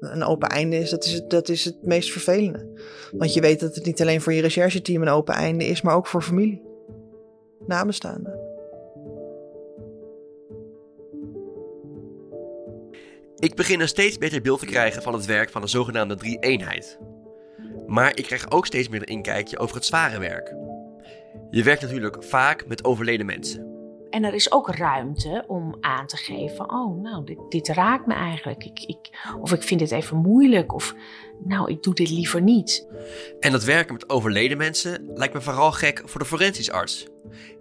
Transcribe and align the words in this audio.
een 0.00 0.24
open 0.24 0.48
einde 0.48 0.78
is, 0.78 0.90
dat 0.90 1.04
is, 1.04 1.12
het, 1.12 1.30
dat 1.30 1.48
is 1.48 1.64
het 1.64 1.82
meest 1.82 2.12
vervelende. 2.12 2.68
Want 3.12 3.34
je 3.34 3.40
weet 3.40 3.60
dat 3.60 3.74
het 3.74 3.84
niet 3.84 4.00
alleen 4.00 4.20
voor 4.20 4.32
je 4.32 4.40
rechercheteam 4.40 5.02
een 5.02 5.08
open 5.08 5.34
einde 5.34 5.66
is, 5.66 5.82
maar 5.82 5.94
ook 5.94 6.06
voor 6.06 6.22
familie. 6.22 6.62
Nabestaanden. 7.66 8.48
Ik 13.38 13.54
begin 13.54 13.80
een 13.80 13.88
steeds 13.88 14.18
beter 14.18 14.40
beeld 14.40 14.60
te 14.60 14.66
krijgen 14.66 15.02
van 15.02 15.12
het 15.12 15.24
werk 15.24 15.50
van 15.50 15.60
de 15.60 15.66
zogenaamde 15.66 16.16
drie-eenheid. 16.16 16.98
Maar 17.86 18.16
ik 18.16 18.24
krijg 18.24 18.50
ook 18.50 18.66
steeds 18.66 18.88
meer 18.88 19.00
een 19.00 19.06
inkijkje 19.06 19.58
over 19.58 19.74
het 19.74 19.84
zware 19.84 20.18
werk. 20.18 20.54
Je 21.50 21.62
werkt 21.62 21.82
natuurlijk 21.82 22.24
vaak 22.24 22.66
met 22.66 22.84
overleden 22.84 23.26
mensen. 23.26 23.69
En 24.10 24.24
er 24.24 24.34
is 24.34 24.52
ook 24.52 24.74
ruimte 24.74 25.44
om 25.46 25.76
aan 25.80 26.06
te 26.06 26.16
geven: 26.16 26.70
oh, 26.70 27.02
nou, 27.02 27.24
dit, 27.24 27.38
dit 27.48 27.68
raakt 27.68 28.06
me 28.06 28.14
eigenlijk. 28.14 28.64
Ik, 28.64 28.78
ik, 28.80 29.28
of 29.40 29.52
ik 29.52 29.62
vind 29.62 29.80
dit 29.80 29.90
even 29.90 30.16
moeilijk. 30.16 30.74
Of 30.74 30.94
nou, 31.44 31.70
ik 31.70 31.82
doe 31.82 31.94
dit 31.94 32.10
liever 32.10 32.42
niet. 32.42 32.88
En 33.40 33.52
dat 33.52 33.64
werken 33.64 33.92
met 33.92 34.10
overleden 34.10 34.56
mensen 34.56 35.10
lijkt 35.14 35.34
me 35.34 35.40
vooral 35.40 35.72
gek 35.72 36.02
voor 36.04 36.20
de 36.20 36.26
forensisch 36.26 36.70
arts, 36.70 37.08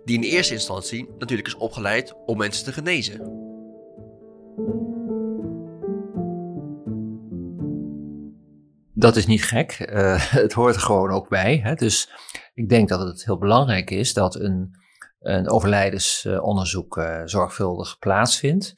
die 0.05 0.17
in 0.17 0.23
eerste 0.23 0.53
instantie 0.53 1.09
natuurlijk 1.17 1.47
is 1.47 1.55
opgeleid 1.55 2.13
om 2.25 2.37
mensen 2.37 2.65
te 2.65 2.73
genezen. 2.73 3.47
Dat 8.93 9.15
is 9.15 9.25
niet 9.25 9.43
gek. 9.43 9.87
Uh, 9.91 10.15
het 10.41 10.53
hoort 10.53 10.75
er 10.75 10.81
gewoon 10.81 11.11
ook 11.11 11.29
bij. 11.29 11.59
Hè? 11.63 11.73
Dus 11.73 12.09
ik 12.53 12.69
denk 12.69 12.89
dat 12.89 12.99
het 12.99 13.25
heel 13.25 13.37
belangrijk 13.37 13.89
is 13.91 14.13
dat 14.13 14.35
een 14.35 14.75
een 15.19 15.49
overlijdensonderzoek 15.49 16.97
uh, 16.97 17.21
zorgvuldig 17.25 17.97
plaatsvindt. 17.99 18.73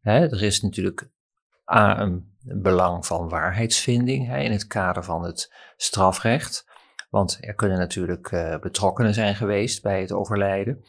Hè, 0.00 0.20
er 0.20 0.42
is 0.42 0.60
natuurlijk 0.60 1.10
A, 1.74 2.00
een 2.00 2.36
belang 2.40 3.06
van 3.06 3.28
waarheidsvinding 3.28 4.26
hè, 4.26 4.38
in 4.38 4.52
het 4.52 4.66
kader 4.66 5.04
van 5.04 5.24
het 5.24 5.54
strafrecht. 5.76 6.66
Want 7.10 7.38
er 7.40 7.54
kunnen 7.54 7.78
natuurlijk 7.78 8.30
uh, 8.30 8.58
betrokkenen 8.58 9.14
zijn 9.14 9.34
geweest 9.34 9.82
bij 9.82 10.00
het 10.00 10.12
overlijden. 10.12 10.84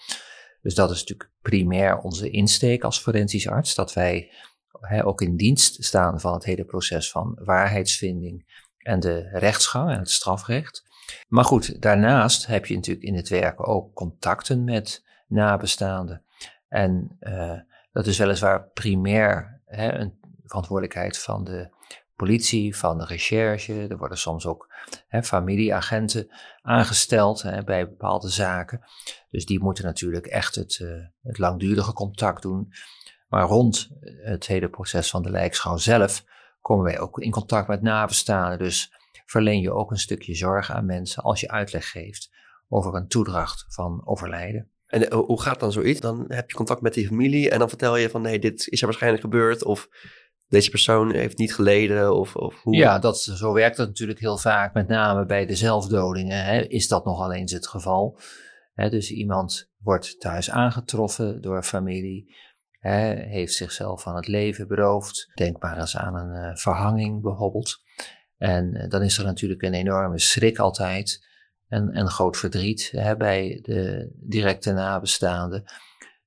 Dus 0.62 0.76
dat 0.76 0.92
is 0.92 1.00
natuurlijk 1.00 1.32
primair 1.42 1.98
onze 1.98 2.30
insteek 2.30 2.84
als 2.84 3.00
forensisch 3.00 3.48
arts, 3.48 3.76
dat 3.76 3.94
wij 3.94 4.32
hè, 4.80 5.06
ook 5.06 5.22
in 5.22 5.36
dienst 5.36 5.84
staan 5.84 6.20
van 6.20 6.34
het 6.34 6.44
hele 6.44 6.66
proces 6.66 7.12
van 7.12 7.40
waarheidsvinding 7.44 8.64
en 8.78 9.00
de 9.00 9.30
rechtsgang 9.30 9.92
en 9.92 10.00
het 10.00 10.10
strafrecht. 10.10 10.84
Maar 11.28 11.46
goed, 11.46 11.82
daarnaast 11.82 12.48
heb 12.48 12.66
je 12.66 12.76
natuurlijk 12.76 13.06
in 13.06 13.16
het 13.16 13.30
werken 13.30 13.66
ook 13.66 13.94
contacten 13.94 14.64
met 14.64 15.04
nabestaanden. 15.28 16.24
En 16.68 17.18
uh, 17.20 17.60
dat 17.92 18.08
is 18.08 18.18
weliswaar 18.18 18.68
primair 18.68 19.62
hè, 19.66 19.94
een 19.94 20.20
verantwoordelijkheid 20.46 21.18
van 21.18 21.44
de 21.44 21.70
politie, 22.16 22.78
van 22.78 22.98
de 22.98 23.06
recherche. 23.06 23.88
Er 23.88 23.98
worden 23.98 24.18
soms 24.18 24.46
ook 24.46 24.74
hè, 25.08 25.24
familieagenten 25.24 26.30
aangesteld 26.62 27.42
hè, 27.42 27.64
bij 27.64 27.90
bepaalde 27.90 28.30
zaken. 28.30 28.82
Dus 29.30 29.46
die 29.46 29.60
moeten 29.60 29.84
natuurlijk 29.84 30.26
echt 30.26 30.56
het, 30.56 30.80
uh, 30.82 31.06
het 31.22 31.38
langdurige 31.38 31.94
contact 31.94 32.42
doen. 32.42 32.74
Maar 33.28 33.44
rond 33.44 33.90
het 34.24 34.48
hele 34.48 34.70
proces 34.70 35.10
van 35.10 35.22
de 35.22 35.32
lijkschouw 35.32 35.78
zelf 35.78 36.24
komen 36.62 36.84
wij 36.86 37.00
ook 37.00 37.20
in 37.20 37.32
contact 37.32 37.68
met 37.68 37.82
nabestaanden. 37.82 38.60
Dus 38.60 38.94
verleen 39.26 39.62
je 39.62 39.72
ook 39.72 39.92
een 39.92 39.98
stukje 39.98 40.36
zorg 40.36 40.72
aan 40.72 40.86
mensen 40.86 41.24
als 41.24 41.40
je 41.40 41.50
uitleg 41.50 41.92
geeft 41.92 42.30
over 42.68 42.96
een 42.96 43.08
toedracht 43.08 43.66
van 43.68 44.02
overlijden. 44.06 44.72
En 44.86 45.10
eh, 45.10 45.18
hoe 45.18 45.42
gaat 45.42 45.60
dan 45.60 45.72
zoiets? 45.72 46.00
Dan 46.00 46.26
heb 46.28 46.50
je 46.50 46.56
contact 46.56 46.82
met 46.82 46.94
die 46.94 47.08
familie 47.08 47.50
en 47.50 47.60
dan 47.60 47.70
vertel 47.70 47.98
je 47.98 48.10
van 48.10 48.22
nee, 48.22 48.40
dit 48.40 48.68
is 48.68 48.80
er 48.80 48.86
waarschijnlijk 48.86 49.24
gebeurd 49.24 49.64
of 49.64 49.90
deze 50.48 50.70
persoon 50.70 51.14
heeft 51.14 51.38
niet 51.38 51.54
geleden 51.54 52.16
of, 52.16 52.36
of 52.36 52.62
hoe? 52.62 52.76
Ja, 52.76 53.00
dat, 53.00 53.20
zo 53.20 53.54
werkt 53.54 53.78
het 53.78 53.88
natuurlijk 53.88 54.20
heel 54.20 54.38
vaak, 54.38 54.74
met 54.74 54.88
name 54.88 55.26
bij 55.26 55.46
de 55.46 55.56
zelfdodingen 55.56 56.46
hè, 56.46 56.62
is 56.62 56.88
dat 56.88 57.06
nogal 57.06 57.34
eens 57.34 57.52
het 57.52 57.68
geval. 57.68 58.20
Hè, 58.74 58.90
dus 58.90 59.12
iemand 59.12 59.72
wordt 59.78 60.20
thuis 60.20 60.50
aangetroffen 60.50 61.42
door 61.42 61.64
familie, 61.64 62.36
hè, 62.80 63.14
heeft 63.14 63.54
zichzelf 63.54 64.02
van 64.02 64.16
het 64.16 64.28
leven 64.28 64.68
beroofd. 64.68 65.32
Denk 65.36 65.62
maar 65.62 65.78
eens 65.80 65.98
aan 65.98 66.16
een 66.16 66.50
uh, 66.50 66.56
verhanging 66.56 67.22
bijvoorbeeld. 67.22 67.82
En 68.40 68.76
uh, 68.76 68.90
dan 68.90 69.02
is 69.02 69.18
er 69.18 69.24
natuurlijk 69.24 69.62
een 69.62 69.74
enorme 69.74 70.20
schrik 70.20 70.58
altijd 70.58 71.28
en, 71.68 71.90
en 71.90 72.10
groot 72.10 72.38
verdriet 72.38 72.90
hè, 72.92 73.18
bij 73.18 73.60
de 73.62 74.12
directe 74.16 74.72
nabestaanden. 74.72 75.64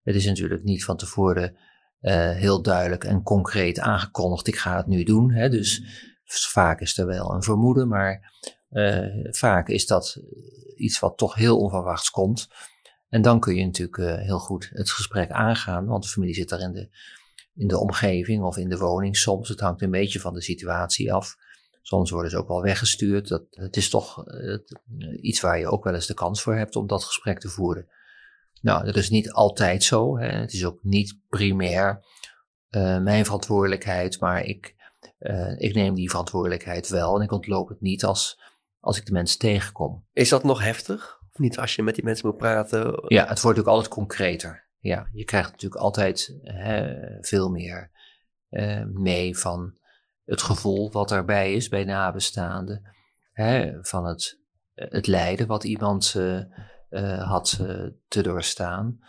Het 0.02 0.14
is 0.14 0.26
natuurlijk 0.26 0.62
niet 0.62 0.84
van 0.84 0.96
tevoren 0.96 1.56
uh, 2.00 2.30
heel 2.30 2.62
duidelijk 2.62 3.04
en 3.04 3.22
concreet 3.22 3.78
aangekondigd, 3.78 4.46
ik 4.46 4.56
ga 4.56 4.76
het 4.76 4.86
nu 4.86 5.02
doen. 5.02 5.32
Hè, 5.32 5.48
dus 5.48 5.82
vaak 6.24 6.80
is 6.80 6.98
er 6.98 7.06
wel 7.06 7.34
een 7.34 7.42
vermoeden, 7.42 7.88
maar 7.88 8.32
uh, 8.70 9.26
vaak 9.30 9.68
is 9.68 9.86
dat 9.86 10.20
iets 10.76 10.98
wat 10.98 11.18
toch 11.18 11.34
heel 11.34 11.58
onverwachts 11.58 12.10
komt. 12.10 12.48
En 13.08 13.22
dan 13.22 13.40
kun 13.40 13.54
je 13.54 13.64
natuurlijk 13.64 14.20
heel 14.20 14.38
goed 14.38 14.70
het 14.72 14.90
gesprek 14.90 15.30
aangaan, 15.30 15.86
want 15.86 16.02
de 16.02 16.08
familie 16.08 16.34
zit 16.34 16.48
daar 16.48 16.72
de, 16.72 16.88
in 17.54 17.68
de 17.68 17.78
omgeving 17.78 18.42
of 18.42 18.56
in 18.56 18.68
de 18.68 18.78
woning 18.78 19.16
soms. 19.16 19.48
Het 19.48 19.60
hangt 19.60 19.82
een 19.82 19.90
beetje 19.90 20.20
van 20.20 20.34
de 20.34 20.42
situatie 20.42 21.12
af. 21.12 21.36
Soms 21.82 22.10
worden 22.10 22.30
ze 22.30 22.38
ook 22.38 22.48
wel 22.48 22.62
weggestuurd. 22.62 23.28
Dat, 23.28 23.46
het 23.50 23.76
is 23.76 23.90
toch 23.90 24.24
uh, 24.26 24.58
iets 25.20 25.40
waar 25.40 25.58
je 25.58 25.68
ook 25.68 25.84
wel 25.84 25.94
eens 25.94 26.06
de 26.06 26.14
kans 26.14 26.42
voor 26.42 26.54
hebt 26.54 26.76
om 26.76 26.86
dat 26.86 27.04
gesprek 27.04 27.38
te 27.38 27.48
voeren. 27.48 27.88
Nou, 28.60 28.84
dat 28.84 28.96
is 28.96 29.10
niet 29.10 29.32
altijd 29.32 29.84
zo. 29.84 30.18
Hè. 30.18 30.28
Het 30.28 30.52
is 30.52 30.64
ook 30.64 30.78
niet 30.82 31.18
primair 31.28 32.04
uh, 32.70 32.98
mijn 32.98 33.24
verantwoordelijkheid, 33.24 34.20
maar 34.20 34.44
ik, 34.44 34.74
uh, 35.18 35.60
ik 35.60 35.74
neem 35.74 35.94
die 35.94 36.10
verantwoordelijkheid 36.10 36.88
wel 36.88 37.16
en 37.16 37.22
ik 37.22 37.32
ontloop 37.32 37.68
het 37.68 37.80
niet 37.80 38.04
als, 38.04 38.40
als 38.80 38.98
ik 38.98 39.06
de 39.06 39.12
mensen 39.12 39.38
tegenkom. 39.38 40.06
Is 40.12 40.28
dat 40.28 40.44
nog 40.44 40.62
heftig? 40.62 41.20
Of 41.30 41.38
niet 41.38 41.58
als 41.58 41.74
je 41.74 41.82
met 41.82 41.94
die 41.94 42.04
mensen 42.04 42.26
moet 42.26 42.36
praten? 42.36 42.80
Ja, 42.80 43.26
het 43.26 43.40
wordt 43.40 43.58
natuurlijk 43.58 43.68
altijd 43.68 43.88
concreter. 43.88 44.68
Ja, 44.78 45.08
je 45.12 45.24
krijgt 45.24 45.50
natuurlijk 45.50 45.82
altijd 45.82 46.38
hè, 46.42 46.96
veel 47.20 47.50
meer 47.50 47.90
mee 48.92 49.38
van 49.38 49.80
het 50.24 50.42
gevoel 50.42 50.90
wat 50.90 51.08
daarbij 51.08 51.54
is 51.54 51.68
bij 51.68 51.84
nabestaanden. 51.84 52.82
Hè, 53.32 53.78
van 53.84 54.06
het, 54.06 54.40
het 54.74 55.06
lijden 55.06 55.46
wat 55.46 55.64
iemand 55.64 56.14
uh, 56.16 56.40
uh, 56.90 57.28
had 57.28 57.58
uh, 57.60 57.86
te 58.08 58.22
doorstaan. 58.22 59.00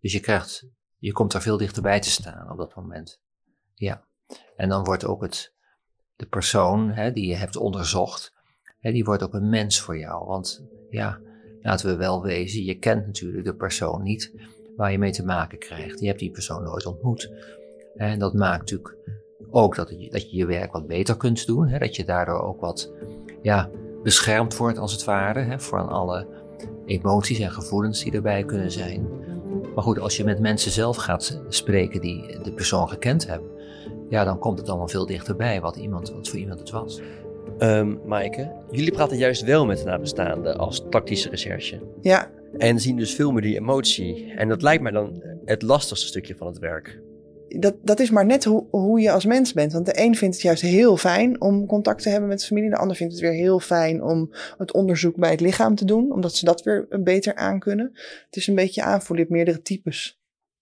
Dus 0.00 0.12
je 0.12 0.20
krijgt, 0.20 0.66
je 0.98 1.12
komt 1.12 1.32
daar 1.32 1.42
veel 1.42 1.56
dichterbij 1.56 2.00
te 2.00 2.10
staan 2.10 2.50
op 2.50 2.58
dat 2.58 2.74
moment. 2.74 3.20
Ja. 3.74 4.04
En 4.56 4.68
dan 4.68 4.84
wordt 4.84 5.04
ook 5.04 5.22
het, 5.22 5.54
de 6.16 6.26
persoon 6.26 6.90
hè, 6.90 7.12
die 7.12 7.26
je 7.26 7.36
hebt 7.36 7.56
onderzocht, 7.56 8.34
hè, 8.78 8.92
die 8.92 9.04
wordt 9.04 9.22
ook 9.22 9.34
een 9.34 9.48
mens 9.48 9.80
voor 9.80 9.98
jou. 9.98 10.26
Want 10.26 10.64
ja, 10.90 11.20
laten 11.60 11.86
we 11.86 11.96
wel 11.96 12.22
wezen, 12.22 12.64
je 12.64 12.78
kent 12.78 13.06
natuurlijk 13.06 13.44
de 13.44 13.54
persoon 13.54 14.02
niet 14.02 14.32
waar 14.76 14.92
je 14.92 14.98
mee 14.98 15.12
te 15.12 15.24
maken 15.24 15.58
krijgt. 15.58 16.00
Je 16.00 16.06
hebt 16.06 16.18
die 16.18 16.30
persoon 16.30 16.62
nooit 16.62 16.86
ontmoet. 16.86 17.30
En 17.94 18.18
dat 18.18 18.34
maakt 18.34 18.60
natuurlijk 18.60 18.96
ook 19.50 19.76
dat 19.76 19.94
je, 19.98 20.10
dat 20.10 20.30
je 20.30 20.36
je 20.36 20.46
werk 20.46 20.72
wat 20.72 20.86
beter 20.86 21.16
kunt 21.16 21.46
doen. 21.46 21.68
Hè, 21.68 21.78
dat 21.78 21.96
je 21.96 22.04
daardoor 22.04 22.40
ook 22.40 22.60
wat 22.60 22.92
ja, 23.42 23.70
beschermd 24.02 24.56
wordt 24.56 24.78
als 24.78 24.92
het 24.92 25.04
ware 25.04 25.40
hè, 25.40 25.60
voor 25.60 25.80
alle 25.80 26.26
emoties 26.86 27.38
en 27.38 27.50
gevoelens 27.50 28.02
die 28.02 28.12
erbij 28.12 28.44
kunnen 28.44 28.70
zijn. 28.70 29.08
Maar 29.74 29.84
goed, 29.84 29.98
als 29.98 30.16
je 30.16 30.24
met 30.24 30.40
mensen 30.40 30.70
zelf 30.70 30.96
gaat 30.96 31.40
spreken 31.48 32.00
die 32.00 32.38
de 32.42 32.52
persoon 32.52 32.88
gekend 32.88 33.26
hebben, 33.26 33.50
ja, 34.08 34.24
dan 34.24 34.38
komt 34.38 34.58
het 34.58 34.68
allemaal 34.68 34.88
veel 34.88 35.06
dichterbij 35.06 35.60
wat, 35.60 35.76
iemand, 35.76 36.12
wat 36.12 36.28
voor 36.28 36.38
iemand 36.38 36.60
het 36.60 36.70
was. 36.70 37.00
Um, 37.58 38.00
Maaike, 38.04 38.52
jullie 38.70 38.92
praten 38.92 39.16
juist 39.16 39.42
wel 39.42 39.66
met 39.66 39.78
de 39.78 39.84
nabestaanden 39.84 40.58
als 40.58 40.84
tactische 40.90 41.28
recherche. 41.28 41.80
Ja. 42.00 42.30
En 42.58 42.80
zien 42.80 42.96
dus 42.96 43.14
veel 43.14 43.32
meer 43.32 43.42
die 43.42 43.56
emotie. 43.56 44.32
En 44.36 44.48
dat 44.48 44.62
lijkt 44.62 44.82
mij 44.82 44.92
dan 44.92 45.22
het 45.44 45.62
lastigste 45.62 46.06
stukje 46.06 46.36
van 46.36 46.46
het 46.46 46.58
werk 46.58 47.00
dat, 47.58 47.74
dat 47.82 48.00
is 48.00 48.10
maar 48.10 48.26
net 48.26 48.44
hoe, 48.44 48.64
hoe 48.70 49.00
je 49.00 49.10
als 49.10 49.24
mens 49.24 49.52
bent. 49.52 49.72
Want 49.72 49.86
de 49.86 50.00
een 50.00 50.16
vindt 50.16 50.34
het 50.34 50.44
juist 50.44 50.62
heel 50.62 50.96
fijn 50.96 51.40
om 51.40 51.66
contact 51.66 52.02
te 52.02 52.08
hebben 52.08 52.28
met 52.28 52.40
de 52.40 52.46
familie. 52.46 52.70
De 52.70 52.76
ander 52.76 52.96
vindt 52.96 53.12
het 53.12 53.22
weer 53.22 53.32
heel 53.32 53.60
fijn 53.60 54.02
om 54.02 54.30
het 54.58 54.72
onderzoek 54.72 55.16
bij 55.16 55.30
het 55.30 55.40
lichaam 55.40 55.74
te 55.74 55.84
doen. 55.84 56.12
Omdat 56.12 56.34
ze 56.34 56.44
dat 56.44 56.62
weer 56.62 56.86
beter 57.02 57.34
aankunnen. 57.34 57.90
Het 58.26 58.36
is 58.36 58.46
een 58.46 58.54
beetje 58.54 58.82
aanvoelen. 58.82 59.26
Je 59.28 59.32
meerdere 59.32 59.62
types 59.62 60.19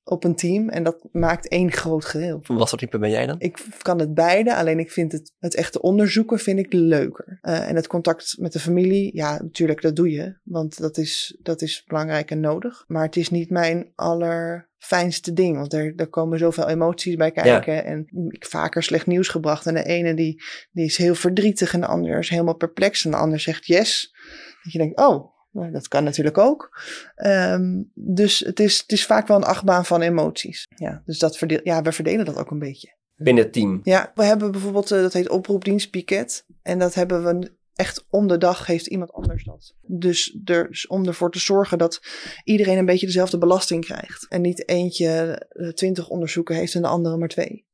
op 0.09 0.25
een 0.25 0.35
team. 0.35 0.69
En 0.69 0.83
dat 0.83 1.09
maakt 1.13 1.49
één 1.49 1.73
groot 1.73 2.05
geheel. 2.05 2.41
Wat 2.47 2.69
voor 2.69 2.79
type 2.79 2.99
ben 2.99 3.11
jij 3.11 3.27
dan? 3.27 3.37
Ik 3.39 3.67
kan 3.83 3.99
het 3.99 4.15
beide. 4.15 4.55
Alleen 4.55 4.79
ik 4.79 4.91
vind 4.91 5.13
het, 5.13 5.33
het 5.39 5.55
echte 5.55 5.81
onderzoeken 5.81 6.39
vind 6.39 6.59
ik 6.59 6.73
leuker. 6.73 7.39
Uh, 7.43 7.69
en 7.69 7.77
het 7.77 7.87
contact 7.87 8.37
met 8.39 8.53
de 8.53 8.59
familie, 8.59 9.17
ja, 9.17 9.43
natuurlijk, 9.43 9.83
dat 9.83 9.97
doe 9.97 10.11
je. 10.11 10.39
Want 10.43 10.79
dat 10.79 10.97
is, 10.97 11.39
dat 11.43 11.63
is 11.63 11.85
belangrijk 11.87 12.31
en 12.31 12.41
nodig. 12.41 12.85
Maar 12.87 13.05
het 13.05 13.17
is 13.17 13.31
niet 13.31 13.51
mijn 13.51 13.93
allerfijnste 13.95 15.33
ding. 15.33 15.57
Want 15.57 15.73
er, 15.73 15.93
er 15.97 16.09
komen 16.09 16.39
zoveel 16.39 16.69
emoties 16.69 17.17
bij 17.17 17.31
kijken. 17.31 17.75
Ja. 17.75 17.83
En 17.83 18.07
ik 18.29 18.47
vaker 18.47 18.83
slecht 18.83 19.07
nieuws 19.07 19.29
gebracht. 19.29 19.67
En 19.67 19.75
de 19.75 19.85
ene 19.85 20.15
die, 20.15 20.43
die 20.73 20.85
is 20.85 20.97
heel 20.97 21.15
verdrietig. 21.15 21.75
En 21.75 21.81
de 21.81 21.87
ander 21.87 22.19
is 22.19 22.29
helemaal 22.29 22.57
perplex. 22.57 23.05
En 23.05 23.11
de 23.11 23.17
ander 23.17 23.41
zegt 23.41 23.67
yes. 23.67 24.15
Dat 24.63 24.73
je 24.73 24.79
denkt, 24.79 24.99
oh, 24.99 25.37
nou, 25.51 25.71
dat 25.71 25.89
kan 25.89 26.05
natuurlijk 26.05 26.39
ook. 26.39 26.81
Um, 27.27 27.91
dus 27.95 28.39
het 28.39 28.61
is, 28.61 28.79
het 28.79 28.93
is 28.93 29.07
vaak 29.07 29.27
wel 29.27 29.37
een 29.37 29.43
achtbaan 29.45 29.85
van 29.85 30.03
emoties. 30.03 30.67
Ja, 30.77 31.03
dus 31.05 31.19
dat 31.19 31.37
verdeel, 31.37 31.61
ja, 31.63 31.83
we 31.83 31.93
verdelen 31.93 32.25
dat 32.25 32.37
ook 32.37 32.51
een 32.51 32.59
beetje. 32.59 32.97
binnen 33.17 33.45
het 33.45 33.53
team. 33.53 33.81
Ja, 33.83 34.13
we 34.15 34.25
hebben 34.25 34.51
bijvoorbeeld, 34.51 34.93
uh, 34.93 35.01
dat 35.01 35.13
heet 35.13 35.29
oproepdienst 35.29 35.91
Piket. 35.91 36.47
En 36.63 36.79
dat 36.79 36.95
hebben 36.95 37.25
we 37.25 37.57
echt 37.75 38.07
om 38.11 38.27
de 38.27 38.39
dag 38.39 38.67
heeft 38.67 38.87
iemand 38.87 39.13
anders 39.13 39.45
dat. 39.45 39.75
Dus, 39.87 40.39
er, 40.45 40.69
dus 40.69 40.87
om 40.87 41.07
ervoor 41.07 41.31
te 41.31 41.39
zorgen 41.39 41.79
dat 41.79 42.01
iedereen 42.45 42.79
een 42.79 42.87
beetje 42.87 43.07
dezelfde 43.07 43.39
belasting 43.39 43.85
krijgt. 43.85 44.27
En 44.29 44.41
niet 44.41 44.69
eentje 44.69 45.43
uh, 45.53 45.69
twintig 45.69 46.09
onderzoeken 46.09 46.57
heeft 46.57 46.75
en 46.75 46.83
de 46.83 46.89
andere 46.89 47.17
maar 47.17 47.29
twee. 47.29 47.67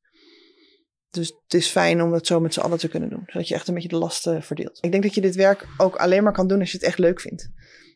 Dus 1.15 1.29
het 1.29 1.55
is 1.55 1.69
fijn 1.69 2.03
om 2.03 2.13
het 2.13 2.27
zo 2.27 2.41
met 2.41 2.55
z'n 2.55 2.61
allen 2.61 2.79
te 2.79 2.89
kunnen 2.89 3.11
doen. 3.11 3.23
Zodat 3.27 3.49
je 3.49 3.55
echt 3.55 3.69
een 3.69 3.75
beetje 3.75 3.89
de 3.89 3.97
lasten 3.97 4.43
verdeelt. 4.43 4.79
Ik 4.81 4.91
denk 4.91 5.03
dat 5.03 5.15
je 5.15 5.21
dit 5.21 5.35
werk 5.35 5.67
ook 5.77 5.97
alleen 5.97 6.23
maar 6.23 6.33
kan 6.33 6.49
doen 6.49 6.61
als 6.61 6.71
je 6.71 6.77
het 6.77 6.87
echt 6.87 6.99
leuk 6.99 7.21
vindt. 7.21 7.49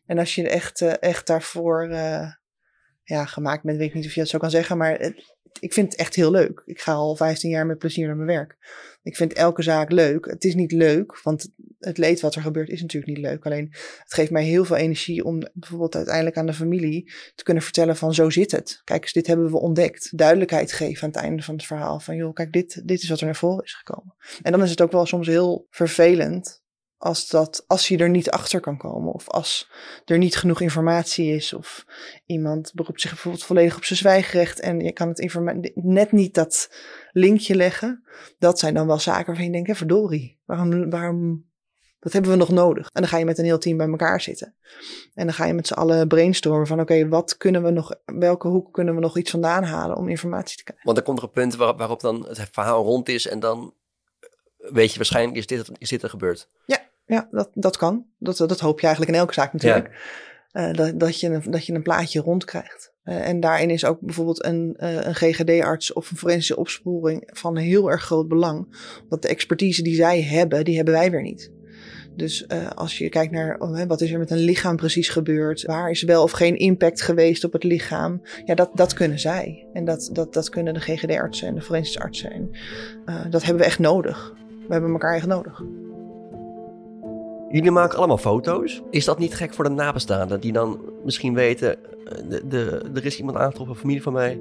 En 0.06 0.18
als 0.18 0.34
je 0.34 0.48
echt, 0.48 0.80
uh, 0.80 0.92
echt 1.00 1.26
daarvoor 1.26 1.88
uh, 1.90 2.32
ja, 3.02 3.24
gemaakt 3.24 3.62
bent, 3.62 3.78
weet 3.78 3.94
niet 3.94 4.06
of 4.06 4.14
je 4.14 4.20
dat 4.20 4.28
zo 4.28 4.38
kan 4.38 4.50
zeggen. 4.50 4.76
Maar 4.76 4.98
het, 4.98 5.36
ik 5.60 5.72
vind 5.72 5.90
het 5.92 6.00
echt 6.00 6.14
heel 6.14 6.30
leuk. 6.30 6.62
Ik 6.66 6.80
ga 6.80 6.92
al 6.92 7.16
15 7.16 7.50
jaar 7.50 7.66
met 7.66 7.78
plezier 7.78 8.06
naar 8.06 8.16
mijn 8.16 8.28
werk. 8.28 8.56
Ik 9.02 9.16
vind 9.16 9.32
elke 9.32 9.62
zaak 9.62 9.92
leuk. 9.92 10.24
Het 10.24 10.44
is 10.44 10.54
niet 10.54 10.72
leuk, 10.72 11.22
want 11.22 11.48
het 11.78 11.98
leed 11.98 12.20
wat 12.20 12.34
er 12.34 12.42
gebeurt 12.42 12.68
is 12.68 12.80
natuurlijk 12.80 13.16
niet 13.16 13.24
leuk. 13.26 13.46
Alleen 13.46 13.68
het 13.98 14.14
geeft 14.14 14.30
mij 14.30 14.44
heel 14.44 14.64
veel 14.64 14.76
energie 14.76 15.24
om 15.24 15.42
bijvoorbeeld 15.52 15.96
uiteindelijk 15.96 16.36
aan 16.36 16.46
de 16.46 16.52
familie 16.52 17.12
te 17.34 17.44
kunnen 17.44 17.62
vertellen 17.62 17.96
van 17.96 18.14
zo 18.14 18.30
zit 18.30 18.50
het. 18.50 18.80
Kijk 18.84 19.02
eens, 19.02 19.12
dit 19.12 19.26
hebben 19.26 19.50
we 19.50 19.58
ontdekt. 19.58 20.18
Duidelijkheid 20.18 20.72
geven 20.72 21.02
aan 21.02 21.10
het 21.10 21.18
einde 21.18 21.42
van 21.42 21.54
het 21.54 21.66
verhaal. 21.66 22.00
Van 22.00 22.16
joh, 22.16 22.34
kijk, 22.34 22.52
dit, 22.52 22.82
dit 22.84 23.02
is 23.02 23.08
wat 23.08 23.20
er 23.20 23.24
naar 23.24 23.36
voren 23.36 23.64
is 23.64 23.74
gekomen. 23.74 24.14
En 24.42 24.52
dan 24.52 24.62
is 24.62 24.70
het 24.70 24.82
ook 24.82 24.92
wel 24.92 25.06
soms 25.06 25.26
heel 25.26 25.66
vervelend 25.70 26.62
als, 26.98 27.28
dat, 27.28 27.64
als 27.66 27.88
je 27.88 27.96
er 27.96 28.10
niet 28.10 28.30
achter 28.30 28.60
kan 28.60 28.76
komen. 28.76 29.12
Of 29.12 29.28
als 29.28 29.70
er 30.04 30.18
niet 30.18 30.36
genoeg 30.36 30.60
informatie 30.60 31.34
is. 31.34 31.52
Of 31.52 31.84
iemand 32.26 32.72
beroept 32.74 33.00
zich 33.00 33.10
bijvoorbeeld 33.10 33.44
volledig 33.44 33.76
op 33.76 33.84
zijn 33.84 33.98
zwijgrecht. 33.98 34.60
En 34.60 34.80
je 34.80 34.92
kan 34.92 35.08
het 35.08 35.70
net 35.74 36.12
niet 36.12 36.34
dat 36.34 36.70
linkje 37.12 37.54
leggen. 37.54 38.04
Dat 38.38 38.58
zijn 38.58 38.74
dan 38.74 38.86
wel 38.86 38.98
zaken 38.98 39.26
waarvan 39.26 39.44
je 39.44 39.52
denkt, 39.52 39.76
verdorie. 39.76 40.38
Waarom, 40.44 40.90
waarom, 40.90 41.46
dat 42.00 42.12
hebben 42.12 42.30
we 42.30 42.36
nog 42.36 42.50
nodig. 42.50 42.86
En 42.92 43.00
dan 43.00 43.10
ga 43.10 43.18
je 43.18 43.24
met 43.24 43.38
een 43.38 43.44
heel 43.44 43.58
team 43.58 43.76
bij 43.76 43.88
elkaar 43.88 44.20
zitten. 44.20 44.54
En 45.14 45.24
dan 45.26 45.34
ga 45.34 45.44
je 45.44 45.54
met 45.54 45.66
z'n 45.66 45.74
allen 45.74 46.08
brainstormen 46.08 46.66
van 46.66 46.80
oké, 46.80 46.92
okay, 46.92 47.08
wat 47.08 47.36
kunnen 47.36 47.62
we 47.62 47.70
nog, 47.70 47.94
welke 48.04 48.48
hoek 48.48 48.72
kunnen 48.72 48.94
we 48.94 49.00
nog 49.00 49.18
iets 49.18 49.30
vandaan 49.30 49.64
halen 49.64 49.96
om 49.96 50.08
informatie 50.08 50.56
te 50.56 50.64
krijgen. 50.64 50.86
Want 50.86 50.98
er 50.98 51.04
komt 51.04 51.18
er 51.18 51.24
een 51.24 51.30
punt 51.30 51.56
waarop, 51.56 51.78
waarop 51.78 52.00
dan 52.00 52.26
het 52.28 52.48
verhaal 52.52 52.84
rond 52.84 53.08
is 53.08 53.28
en 53.28 53.40
dan 53.40 53.74
weet 54.58 54.90
je 54.90 54.96
waarschijnlijk 54.96 55.36
is 55.36 55.46
dit, 55.46 55.70
is 55.78 55.88
dit 55.88 56.02
er 56.02 56.10
gebeurd. 56.10 56.48
Ja, 56.64 56.87
ja, 57.08 57.28
dat, 57.30 57.50
dat 57.54 57.76
kan. 57.76 58.06
Dat, 58.18 58.36
dat 58.36 58.60
hoop 58.60 58.80
je 58.80 58.86
eigenlijk 58.86 59.14
in 59.14 59.20
elke 59.20 59.34
zaak 59.34 59.52
natuurlijk. 59.52 59.88
Ja. 59.88 60.68
Uh, 60.68 60.72
dat, 60.72 61.00
dat, 61.00 61.20
je 61.20 61.28
een, 61.28 61.50
dat 61.50 61.66
je 61.66 61.72
een 61.72 61.82
plaatje 61.82 62.20
rondkrijgt. 62.20 62.92
Uh, 63.04 63.28
en 63.28 63.40
daarin 63.40 63.70
is 63.70 63.84
ook 63.84 64.00
bijvoorbeeld 64.00 64.44
een, 64.44 64.76
uh, 64.78 64.94
een 64.94 65.14
GGD-arts 65.14 65.92
of 65.92 66.10
een 66.10 66.16
forensische 66.16 66.56
opsporing 66.56 67.30
van 67.32 67.56
heel 67.56 67.90
erg 67.90 68.02
groot 68.02 68.28
belang. 68.28 68.76
Want 69.08 69.22
de 69.22 69.28
expertise 69.28 69.82
die 69.82 69.94
zij 69.94 70.22
hebben, 70.22 70.64
die 70.64 70.76
hebben 70.76 70.94
wij 70.94 71.10
weer 71.10 71.22
niet. 71.22 71.52
Dus 72.16 72.48
als 72.74 72.98
je 72.98 73.08
kijkt 73.08 73.32
naar 73.32 73.58
oh, 73.58 73.82
wat 73.82 74.00
is 74.00 74.12
er 74.12 74.18
met 74.18 74.30
een 74.30 74.38
lichaam 74.38 74.76
precies 74.76 75.08
gebeurd, 75.08 75.62
waar 75.62 75.90
is 75.90 76.02
wel 76.02 76.22
of 76.22 76.30
geen 76.30 76.56
impact 76.56 77.02
geweest 77.02 77.44
op 77.44 77.52
het 77.52 77.64
lichaam, 77.64 78.22
ja, 78.44 78.54
dat, 78.54 78.70
dat 78.74 78.92
kunnen 78.92 79.18
zij. 79.18 79.66
En 79.72 79.84
dat, 79.84 80.10
dat, 80.12 80.34
dat 80.34 80.48
kunnen 80.48 80.74
de 80.74 80.80
GGD-artsen 80.80 81.48
en 81.48 81.54
de 81.54 81.60
forensische 81.60 82.00
artsen. 82.00 82.30
En 82.30 82.50
dat 83.30 83.42
hebben 83.42 83.62
we 83.62 83.68
echt 83.68 83.78
nodig. 83.78 84.34
We 84.66 84.72
hebben 84.72 84.90
elkaar 84.90 85.14
echt 85.14 85.26
nodig. 85.26 85.62
Jullie 87.50 87.70
maken 87.70 87.98
allemaal 87.98 88.18
foto's. 88.18 88.82
Is 88.90 89.04
dat 89.04 89.18
niet 89.18 89.34
gek 89.34 89.54
voor 89.54 89.64
de 89.64 89.70
nabestaanden 89.70 90.40
die 90.40 90.52
dan 90.52 90.80
misschien 91.04 91.34
weten, 91.34 91.78
de, 92.28 92.46
de, 92.46 92.90
er 92.94 93.04
is 93.04 93.18
iemand 93.18 93.36
aangetroffen, 93.36 93.76
familie 93.76 94.02
van 94.02 94.12
mij. 94.12 94.40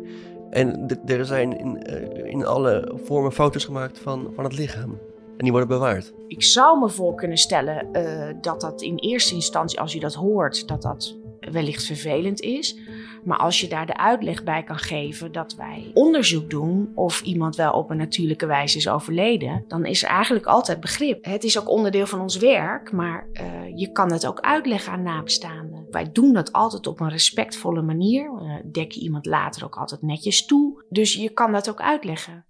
En 0.49 0.85
er 1.05 1.25
zijn 1.25 1.57
in, 1.57 1.81
in 2.25 2.45
alle 2.45 2.91
vormen 3.03 3.31
foto's 3.31 3.65
gemaakt 3.65 3.99
van, 3.99 4.31
van 4.35 4.43
het 4.43 4.57
lichaam. 4.57 4.99
En 5.37 5.43
die 5.43 5.51
worden 5.51 5.69
bewaard. 5.69 6.13
Ik 6.27 6.43
zou 6.43 6.79
me 6.79 6.89
voor 6.89 7.15
kunnen 7.15 7.37
stellen 7.37 7.87
uh, 7.93 8.27
dat 8.41 8.61
dat 8.61 8.81
in 8.81 8.95
eerste 8.95 9.33
instantie, 9.33 9.79
als 9.79 9.93
je 9.93 9.99
dat 9.99 10.13
hoort, 10.13 10.67
dat 10.67 10.81
dat 10.81 11.17
wellicht 11.51 11.85
vervelend 11.85 12.41
is. 12.41 12.77
Maar 13.23 13.37
als 13.37 13.61
je 13.61 13.67
daar 13.67 13.85
de 13.85 13.97
uitleg 13.97 14.43
bij 14.43 14.63
kan 14.63 14.77
geven 14.77 15.31
dat 15.31 15.55
wij 15.55 15.91
onderzoek 15.93 16.49
doen 16.49 16.91
of 16.95 17.21
iemand 17.21 17.55
wel 17.55 17.71
op 17.71 17.89
een 17.89 17.97
natuurlijke 17.97 18.45
wijze 18.45 18.77
is 18.77 18.89
overleden, 18.89 19.63
dan 19.67 19.85
is 19.85 20.03
er 20.03 20.09
eigenlijk 20.09 20.45
altijd 20.45 20.79
begrip. 20.79 21.25
Het 21.25 21.43
is 21.43 21.59
ook 21.59 21.69
onderdeel 21.69 22.05
van 22.07 22.21
ons 22.21 22.37
werk, 22.37 22.91
maar 22.91 23.27
uh, 23.33 23.43
je 23.75 23.91
kan 23.91 24.11
het 24.11 24.27
ook 24.27 24.39
uitleggen 24.39 24.91
aan 24.91 25.03
nabestaanden. 25.03 25.87
Wij 25.91 26.11
doen 26.11 26.33
dat 26.33 26.51
altijd 26.51 26.87
op 26.87 26.99
een 26.99 27.09
respectvolle 27.09 27.81
manier. 27.81 28.31
Uh, 28.41 28.55
dek 28.71 28.91
je 28.91 29.01
iemand 29.01 29.25
later 29.25 29.65
ook 29.65 29.75
altijd 29.75 30.01
netjes 30.01 30.45
toe. 30.45 30.85
Dus 30.89 31.13
je 31.13 31.29
kan 31.29 31.51
dat 31.51 31.69
ook 31.69 31.81
uitleggen 31.81 32.45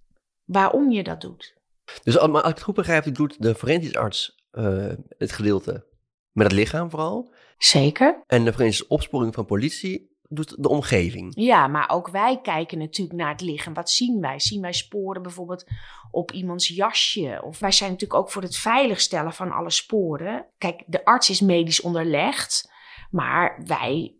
waarom 0.46 0.92
je 0.92 1.04
dat 1.04 1.22
doet. 1.22 1.56
Dus 2.04 2.18
als 2.18 2.40
ik 2.40 2.46
het 2.46 2.62
goed 2.62 2.76
begrijp, 2.76 3.16
doet 3.16 3.42
de 3.42 3.56
forensisch 3.56 3.96
arts 3.96 4.46
uh, 4.52 4.94
het 5.18 5.32
gedeelte 5.32 5.86
met 6.32 6.48
het 6.48 6.56
lichaam 6.56 6.90
vooral. 6.90 7.34
Zeker. 7.58 8.24
En 8.28 8.46
de 8.46 8.54
forensische 8.54 8.88
opsporing 8.88 9.34
van 9.34 9.46
politie 9.46 10.16
doet 10.30 10.64
de 10.64 10.70
omgeving. 10.70 11.34
Ja, 11.36 11.68
maar 11.68 11.90
ook 11.90 12.10
wij 12.10 12.40
kijken 12.42 12.78
natuurlijk 12.78 13.18
naar 13.18 13.32
het 13.32 13.42
lichaam. 13.42 13.74
Wat 13.74 13.90
zien 13.90 14.22
wij? 14.22 14.40
Zien 14.40 14.62
wij 14.62 14.74
sporen 14.74 15.22
bijvoorbeeld 15.22 15.66
op 16.12 16.32
iemands 16.32 16.68
jasje? 16.68 17.42
Of 17.44 17.60
wij 17.60 17.72
zijn 17.72 17.92
natuurlijk 17.92 18.20
ook 18.20 18.32
voor 18.32 18.42
het 18.42 18.58
veiligstellen 18.58 19.34
van 19.34 19.52
alle 19.52 19.72
sporen. 19.72 20.46
Kijk, 20.58 20.84
de 20.86 21.06
arts 21.06 21.30
is 21.30 21.42
medisch 21.42 21.82
onderlegd, 21.82 22.72
maar 23.12 23.62
wij 23.66 24.16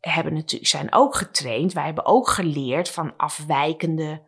hebben 0.00 0.34
natuurlijk, 0.34 0.70
zijn 0.70 0.92
ook 0.94 1.14
getraind. 1.14 1.72
Wij 1.72 1.84
hebben 1.84 2.06
ook 2.06 2.28
geleerd 2.28 2.90
van 2.90 3.16
afwijkende 3.16 4.22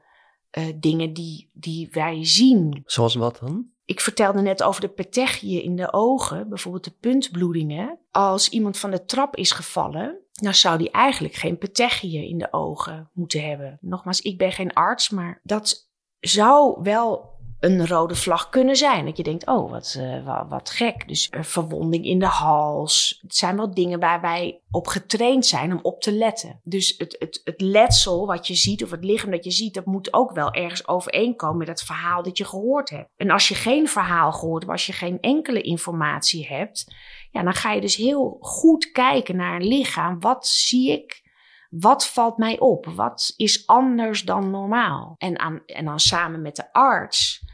uh, 0.59 0.65
dingen 0.77 1.13
die, 1.13 1.51
die 1.53 1.89
wij 1.91 2.25
zien. 2.25 2.83
Zoals 2.85 3.15
wat 3.15 3.39
dan? 3.39 3.72
Ik 3.93 4.01
vertelde 4.01 4.41
net 4.41 4.63
over 4.63 4.81
de 4.81 4.89
petechiën 4.89 5.63
in 5.63 5.77
de 5.77 5.93
ogen, 5.93 6.49
bijvoorbeeld 6.49 6.85
de 6.85 6.97
puntbloedingen. 7.01 7.99
Als 8.11 8.49
iemand 8.49 8.79
van 8.79 8.91
de 8.91 9.05
trap 9.05 9.37
is 9.37 9.53
gevallen, 9.53 10.19
dan 10.33 10.55
zou 10.55 10.79
die 10.79 10.91
eigenlijk 10.91 11.35
geen 11.35 11.59
petechiën 11.59 12.29
in 12.29 12.39
de 12.39 12.53
ogen 12.53 13.11
moeten 13.13 13.49
hebben. 13.49 13.79
Nogmaals, 13.81 14.21
ik 14.21 14.39
ben 14.39 14.53
geen 14.53 14.73
arts, 14.73 15.11
maar 15.11 15.41
dat 15.43 15.91
zou 16.21 16.83
wel 16.83 17.32
een 17.63 17.87
rode 17.87 18.15
vlag 18.15 18.49
kunnen 18.49 18.77
zijn. 18.77 19.05
Dat 19.05 19.17
je 19.17 19.23
denkt, 19.23 19.47
oh, 19.47 19.71
wat, 19.71 19.97
uh, 19.99 20.49
wat, 20.49 20.71
gek. 20.71 21.09
Dus 21.09 21.31
uh, 21.31 21.43
verwonding 21.43 22.05
in 22.05 22.19
de 22.19 22.27
hals. 22.27 23.19
Het 23.23 23.37
zijn 23.37 23.57
wel 23.57 23.75
dingen 23.75 24.01
waar 24.01 24.21
wij 24.21 24.61
op 24.71 24.87
getraind 24.87 25.47
zijn 25.47 25.73
om 25.73 25.79
op 25.83 26.01
te 26.01 26.13
letten. 26.13 26.61
Dus 26.65 26.95
het, 26.99 27.17
het, 27.19 27.41
het 27.45 27.61
letsel 27.61 28.27
wat 28.27 28.47
je 28.47 28.55
ziet, 28.55 28.85
of 28.85 28.91
het 28.91 29.05
lichaam 29.05 29.31
dat 29.31 29.45
je 29.45 29.51
ziet, 29.51 29.75
dat 29.75 29.85
moet 29.85 30.13
ook 30.13 30.33
wel 30.33 30.53
ergens 30.53 30.89
overeenkomen 30.89 31.59
met 31.59 31.69
het 31.69 31.83
verhaal 31.83 32.23
dat 32.23 32.39
je 32.39 32.45
gehoord 32.45 32.91
hebt. 32.91 33.09
En 33.17 33.31
als 33.31 33.49
je 33.49 33.55
geen 33.55 33.89
verhaal 33.89 34.33
gehoord 34.33 34.63
hebt, 34.63 34.73
als 34.73 34.87
je 34.87 34.93
geen 34.93 35.21
enkele 35.21 35.61
informatie 35.61 36.47
hebt, 36.47 36.95
ja, 37.31 37.43
dan 37.43 37.55
ga 37.55 37.73
je 37.73 37.81
dus 37.81 37.97
heel 37.97 38.37
goed 38.41 38.91
kijken 38.91 39.37
naar 39.37 39.55
een 39.55 39.67
lichaam. 39.67 40.21
Wat 40.21 40.47
zie 40.47 40.91
ik? 40.91 41.23
Wat 41.71 42.07
valt 42.07 42.37
mij 42.37 42.59
op? 42.59 42.87
Wat 42.87 43.33
is 43.37 43.67
anders 43.67 44.23
dan 44.23 44.51
normaal? 44.51 45.15
En, 45.19 45.39
aan, 45.39 45.63
en 45.67 45.85
dan 45.85 46.01
samen 46.01 46.43
met 46.43 46.57
de 46.57 46.73
arts 46.73 47.51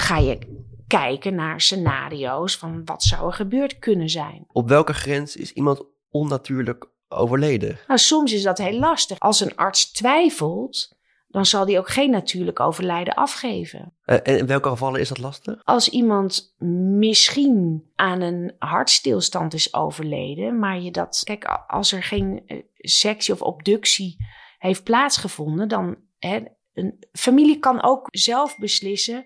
ga 0.00 0.18
je 0.18 0.38
kijken 0.86 1.34
naar 1.34 1.60
scenario's 1.60 2.56
van 2.56 2.84
wat 2.84 3.02
zou 3.02 3.26
er 3.26 3.32
gebeurd 3.32 3.78
kunnen 3.78 4.08
zijn. 4.08 4.44
Op 4.52 4.68
welke 4.68 4.94
grens 4.94 5.36
is 5.36 5.52
iemand 5.52 5.82
onnatuurlijk 6.10 6.90
overleden? 7.08 7.78
Nou, 7.86 7.98
soms 7.98 8.32
is 8.32 8.42
dat 8.42 8.58
heel 8.58 8.78
lastig. 8.78 9.18
Als 9.18 9.40
een 9.40 9.56
arts 9.56 9.92
twijfelt, 9.92 10.96
dan 11.28 11.46
zal 11.46 11.64
die 11.64 11.78
ook 11.78 11.88
geen 11.88 12.10
natuurlijk 12.10 12.60
overlijden 12.60 13.14
afgeven. 13.14 13.94
Uh, 14.06 14.16
en 14.22 14.38
in 14.38 14.46
welke 14.46 14.68
gevallen 14.68 15.00
is 15.00 15.08
dat 15.08 15.18
lastig? 15.18 15.60
Als 15.64 15.88
iemand 15.88 16.54
misschien 16.98 17.90
aan 17.94 18.20
een 18.20 18.54
hartstilstand 18.58 19.54
is 19.54 19.74
overleden, 19.74 20.58
maar 20.58 20.80
je 20.80 20.90
dat. 20.90 21.20
Kijk, 21.24 21.44
als 21.66 21.92
er 21.92 22.02
geen 22.02 22.42
uh, 22.46 22.62
sectie 22.76 23.34
of 23.34 23.42
obductie 23.42 24.16
heeft 24.58 24.84
plaatsgevonden, 24.84 25.68
dan. 25.68 25.96
Hè, 26.18 26.40
een 26.72 27.04
familie 27.12 27.58
kan 27.58 27.82
ook 27.82 28.08
zelf 28.10 28.58
beslissen 28.58 29.24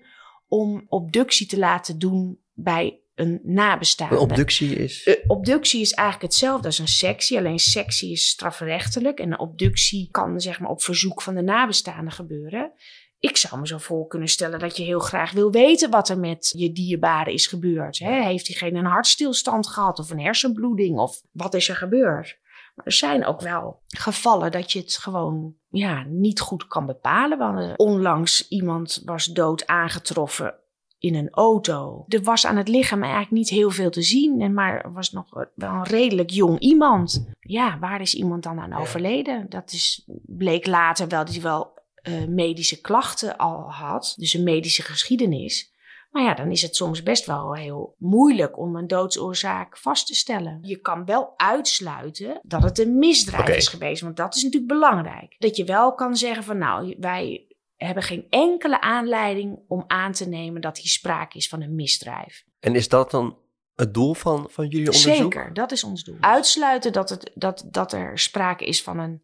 om 0.49 0.87
obductie 0.89 1.47
te 1.47 1.59
laten 1.59 1.99
doen 1.99 2.39
bij 2.55 3.01
een 3.15 3.41
nabestaande. 3.43 4.15
Een 4.15 4.21
obductie 4.21 4.75
is? 4.75 5.07
Uh, 5.07 5.15
obductie 5.27 5.81
is 5.81 5.93
eigenlijk 5.93 6.33
hetzelfde 6.33 6.67
als 6.67 6.79
een 6.79 6.89
sectie, 6.89 7.39
alleen 7.39 7.59
sectie 7.59 8.13
is 8.13 8.29
strafrechtelijk 8.29 9.19
en 9.19 9.33
een 9.33 9.39
obductie 9.39 10.09
kan 10.11 10.41
zeg 10.41 10.61
maar 10.61 10.71
op 10.71 10.83
verzoek 10.83 11.23
van 11.23 11.35
de 11.35 11.43
nabestaande 11.43 12.11
gebeuren. 12.11 12.73
Ik 13.19 13.37
zou 13.37 13.61
me 13.61 13.67
zo 13.67 13.79
voor 13.79 14.07
kunnen 14.07 14.29
stellen 14.29 14.59
dat 14.59 14.77
je 14.77 14.83
heel 14.83 14.99
graag 14.99 15.33
wil 15.33 15.51
weten 15.51 15.91
wat 15.91 16.09
er 16.09 16.19
met 16.19 16.53
je 16.57 16.73
dierbare 16.73 17.33
is 17.33 17.47
gebeurd. 17.47 17.99
Hè? 17.99 18.23
Heeft 18.23 18.47
diegene 18.47 18.79
een 18.79 18.85
hartstilstand 18.85 19.67
gehad 19.67 19.99
of 19.99 20.11
een 20.11 20.21
hersenbloeding 20.21 20.99
of 20.99 21.23
wat 21.33 21.55
is 21.55 21.69
er 21.69 21.77
gebeurd? 21.77 22.39
Maar 22.77 22.87
er 22.87 22.93
zijn 22.93 23.25
ook 23.25 23.41
wel 23.41 23.81
gevallen 23.87 24.53
dat 24.53 24.73
je 24.73 24.79
het 24.79 24.97
gewoon 24.97 25.55
ja, 25.69 26.05
niet 26.09 26.41
goed 26.41 26.67
kan 26.67 26.87
bepalen. 26.87 27.39
Want 27.39 27.77
onlangs 27.77 28.49
iemand 28.49 29.03
was 29.05 29.27
dood 29.27 29.67
aangetroffen 29.67 30.55
in 30.99 31.15
een 31.15 31.31
auto. 31.31 32.05
Er 32.09 32.23
was 32.23 32.47
aan 32.47 32.57
het 32.57 32.69
lichaam 32.69 33.03
eigenlijk 33.03 33.33
niet 33.33 33.49
heel 33.49 33.71
veel 33.71 33.91
te 33.91 34.03
zien, 34.03 34.55
maar 34.55 34.85
er 34.85 34.93
was 34.93 35.13
nog 35.13 35.47
wel 35.55 35.73
een 35.73 35.85
redelijk 35.85 36.31
jong 36.31 36.59
iemand. 36.59 37.29
Ja, 37.41 37.79
waar 37.79 38.01
is 38.01 38.15
iemand 38.15 38.43
dan 38.43 38.61
aan 38.61 38.73
overleden? 38.73 39.47
Dat 39.49 39.73
is, 39.73 40.09
bleek 40.27 40.67
later 40.67 41.09
wel 41.09 41.25
dat 41.25 41.35
hij 41.35 41.43
wel 41.43 41.75
uh, 42.03 42.27
medische 42.29 42.81
klachten 42.81 43.37
al 43.37 43.73
had, 43.73 44.15
dus 44.17 44.35
een 44.35 44.43
medische 44.45 44.83
geschiedenis. 44.83 45.75
Maar 46.11 46.23
ja, 46.23 46.35
dan 46.35 46.51
is 46.51 46.63
het 46.63 46.77
soms 46.77 47.03
best 47.03 47.27
wel 47.27 47.55
heel 47.55 47.95
moeilijk 47.99 48.59
om 48.59 48.77
een 48.77 48.87
doodsoorzaak 48.87 49.79
vast 49.79 50.07
te 50.07 50.15
stellen. 50.15 50.59
Je 50.63 50.77
kan 50.77 51.05
wel 51.05 51.33
uitsluiten 51.37 52.41
dat 52.43 52.63
het 52.63 52.79
een 52.79 52.99
misdrijf 52.99 53.49
is 53.49 53.69
geweest, 53.69 54.03
want 54.03 54.17
dat 54.17 54.35
is 54.35 54.43
natuurlijk 54.43 54.73
belangrijk. 54.73 55.35
Dat 55.39 55.57
je 55.57 55.65
wel 55.65 55.95
kan 55.95 56.17
zeggen 56.17 56.45
van 56.45 56.59
nou, 56.59 56.97
wij 56.99 57.47
hebben 57.77 58.03
geen 58.03 58.27
enkele 58.31 58.81
aanleiding 58.81 59.59
om 59.69 59.85
aan 59.87 60.13
te 60.13 60.29
nemen 60.29 60.61
dat 60.61 60.79
hier 60.79 60.91
sprake 60.91 61.37
is 61.37 61.49
van 61.49 61.63
een 61.63 61.75
misdrijf. 61.75 62.45
En 62.61 62.75
is 62.75 62.89
dat 62.89 63.11
dan 63.11 63.39
het 63.75 63.95
doel 63.95 64.15
van, 64.15 64.47
van 64.51 64.69
jullie 64.69 64.87
onderzoek? 64.87 65.15
Zeker, 65.15 65.55
dat 65.55 65.73
is 65.73 65.85
ons 65.85 66.05
doel. 66.05 66.17
Uitsluiten 66.21 66.93
dat, 66.93 67.09
het, 67.09 67.31
dat, 67.35 67.65
dat 67.71 67.93
er 67.93 68.19
sprake 68.19 68.65
is 68.65 68.83
van 68.83 68.99
een 68.99 69.23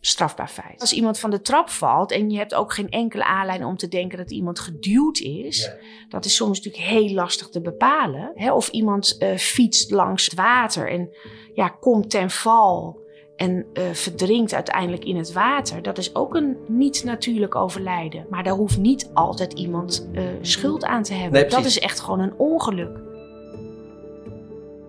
strafbaar 0.00 0.48
feit. 0.48 0.80
Als 0.80 0.92
iemand 0.92 1.18
van 1.18 1.30
de 1.30 1.40
trap 1.40 1.68
valt 1.68 2.12
en 2.12 2.30
je 2.30 2.38
hebt 2.38 2.54
ook 2.54 2.72
geen 2.72 2.88
enkele 2.88 3.24
aanleiding 3.24 3.70
om 3.70 3.76
te 3.76 3.88
denken 3.88 4.18
dat 4.18 4.30
iemand 4.30 4.58
geduwd 4.58 5.18
is, 5.18 5.70
dat 6.08 6.24
is 6.24 6.36
soms 6.36 6.60
natuurlijk 6.60 6.90
heel 6.90 7.14
lastig 7.14 7.48
te 7.48 7.60
bepalen. 7.60 8.32
Hè? 8.34 8.52
Of 8.52 8.68
iemand 8.68 9.16
uh, 9.18 9.36
fietst 9.36 9.90
langs 9.90 10.24
het 10.24 10.34
water 10.34 10.90
en 10.90 11.08
ja, 11.54 11.68
komt 11.68 12.10
ten 12.10 12.30
val 12.30 13.00
en 13.36 13.66
uh, 13.72 13.90
verdrinkt 13.92 14.54
uiteindelijk 14.54 15.04
in 15.04 15.16
het 15.16 15.32
water. 15.32 15.82
Dat 15.82 15.98
is 15.98 16.14
ook 16.14 16.34
een 16.34 16.56
niet 16.66 17.04
natuurlijk 17.04 17.54
overlijden. 17.54 18.26
Maar 18.30 18.42
daar 18.42 18.54
hoeft 18.54 18.78
niet 18.78 19.10
altijd 19.14 19.52
iemand 19.52 20.08
uh, 20.12 20.22
schuld 20.40 20.84
aan 20.84 21.02
te 21.02 21.14
hebben. 21.14 21.50
dat 21.50 21.64
is 21.64 21.78
echt 21.78 22.00
gewoon 22.00 22.20
een 22.20 22.34
ongeluk. 22.36 22.96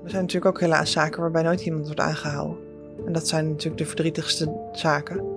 Er 0.03 0.09
zijn 0.09 0.21
natuurlijk 0.21 0.55
ook 0.55 0.59
helaas 0.59 0.91
zaken 0.91 1.21
waarbij 1.21 1.43
nooit 1.43 1.61
iemand 1.61 1.85
wordt 1.85 1.99
aangehouden. 1.99 2.60
En 3.05 3.13
dat 3.13 3.27
zijn 3.27 3.49
natuurlijk 3.49 3.77
de 3.77 3.85
verdrietigste 3.85 4.69
zaken. 4.71 5.31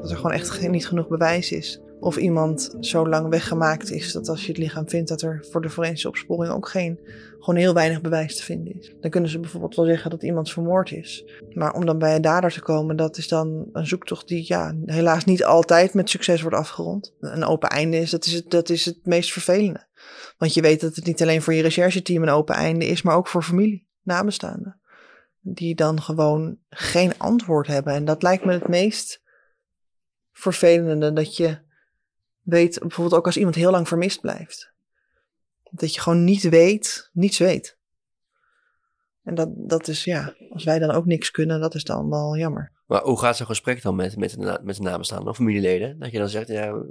Dat 0.00 0.10
er 0.10 0.16
gewoon 0.16 0.32
echt 0.32 0.68
niet 0.68 0.86
genoeg 0.86 1.08
bewijs 1.08 1.52
is. 1.52 1.80
Of 2.00 2.16
iemand 2.16 2.76
zo 2.80 3.08
lang 3.08 3.28
weggemaakt 3.28 3.90
is 3.90 4.12
dat 4.12 4.28
als 4.28 4.40
je 4.42 4.48
het 4.48 4.58
lichaam 4.58 4.88
vindt, 4.88 5.08
dat 5.08 5.22
er 5.22 5.46
voor 5.50 5.62
de 5.62 5.70
forensische 5.70 6.08
opsporing 6.08 6.52
ook 6.52 6.68
geen, 6.68 7.00
gewoon 7.38 7.56
heel 7.56 7.74
weinig 7.74 8.00
bewijs 8.00 8.36
te 8.36 8.42
vinden 8.42 8.78
is. 8.78 8.94
Dan 9.00 9.10
kunnen 9.10 9.30
ze 9.30 9.40
bijvoorbeeld 9.40 9.74
wel 9.74 9.84
zeggen 9.84 10.10
dat 10.10 10.22
iemand 10.22 10.50
vermoord 10.50 10.90
is. 10.90 11.24
Maar 11.52 11.74
om 11.74 11.86
dan 11.86 11.98
bij 11.98 12.14
een 12.14 12.22
dader 12.22 12.52
te 12.52 12.60
komen, 12.60 12.96
dat 12.96 13.16
is 13.16 13.28
dan 13.28 13.68
een 13.72 13.86
zoektocht 13.86 14.28
die 14.28 14.44
ja, 14.46 14.74
helaas 14.84 15.24
niet 15.24 15.44
altijd 15.44 15.94
met 15.94 16.10
succes 16.10 16.42
wordt 16.42 16.56
afgerond. 16.56 17.14
Een 17.20 17.44
open 17.44 17.68
einde 17.68 17.96
is, 17.96 18.10
dat 18.10 18.26
is 18.26 18.32
het, 18.32 18.50
dat 18.50 18.68
is 18.68 18.84
het 18.84 18.98
meest 19.02 19.32
vervelende. 19.32 19.86
Want 20.38 20.54
je 20.54 20.62
weet 20.62 20.80
dat 20.80 20.96
het 20.96 21.06
niet 21.06 21.22
alleen 21.22 21.42
voor 21.42 21.54
je 21.54 21.62
rechercheteam 21.62 22.22
een 22.22 22.28
open 22.28 22.54
einde 22.54 22.86
is, 22.86 23.02
maar 23.02 23.16
ook 23.16 23.26
voor 23.26 23.42
familie, 23.42 23.86
nabestaanden 24.02 24.80
die 25.48 25.74
dan 25.74 26.02
gewoon 26.02 26.58
geen 26.70 27.18
antwoord 27.18 27.66
hebben. 27.66 27.92
En 27.92 28.04
dat 28.04 28.22
lijkt 28.22 28.44
me 28.44 28.52
het 28.52 28.68
meest 28.68 29.22
vervelende, 30.32 31.12
dat 31.12 31.36
je 31.36 31.58
weet, 32.42 32.78
bijvoorbeeld 32.78 33.16
ook 33.16 33.26
als 33.26 33.36
iemand 33.36 33.54
heel 33.54 33.70
lang 33.70 33.88
vermist 33.88 34.20
blijft. 34.20 34.72
Dat 35.70 35.94
je 35.94 36.00
gewoon 36.00 36.24
niet 36.24 36.42
weet, 36.42 37.10
niets 37.12 37.38
weet. 37.38 37.78
En 39.22 39.34
dat, 39.34 39.48
dat 39.54 39.88
is, 39.88 40.04
ja, 40.04 40.34
als 40.50 40.64
wij 40.64 40.78
dan 40.78 40.90
ook 40.90 41.06
niks 41.06 41.30
kunnen, 41.30 41.60
dat 41.60 41.74
is 41.74 41.84
dan 41.84 42.10
wel 42.10 42.36
jammer. 42.36 42.72
Maar 42.86 43.02
hoe 43.02 43.18
gaat 43.18 43.36
zo'n 43.36 43.46
gesprek 43.46 43.82
dan 43.82 43.96
met, 43.96 44.16
met, 44.16 44.36
met 44.62 44.76
de 44.76 44.82
nabestaanden 44.82 45.28
of 45.28 45.36
familieleden? 45.36 45.98
Dat 45.98 46.10
je 46.10 46.18
dan 46.18 46.28
zegt, 46.28 46.48
ja, 46.48 46.84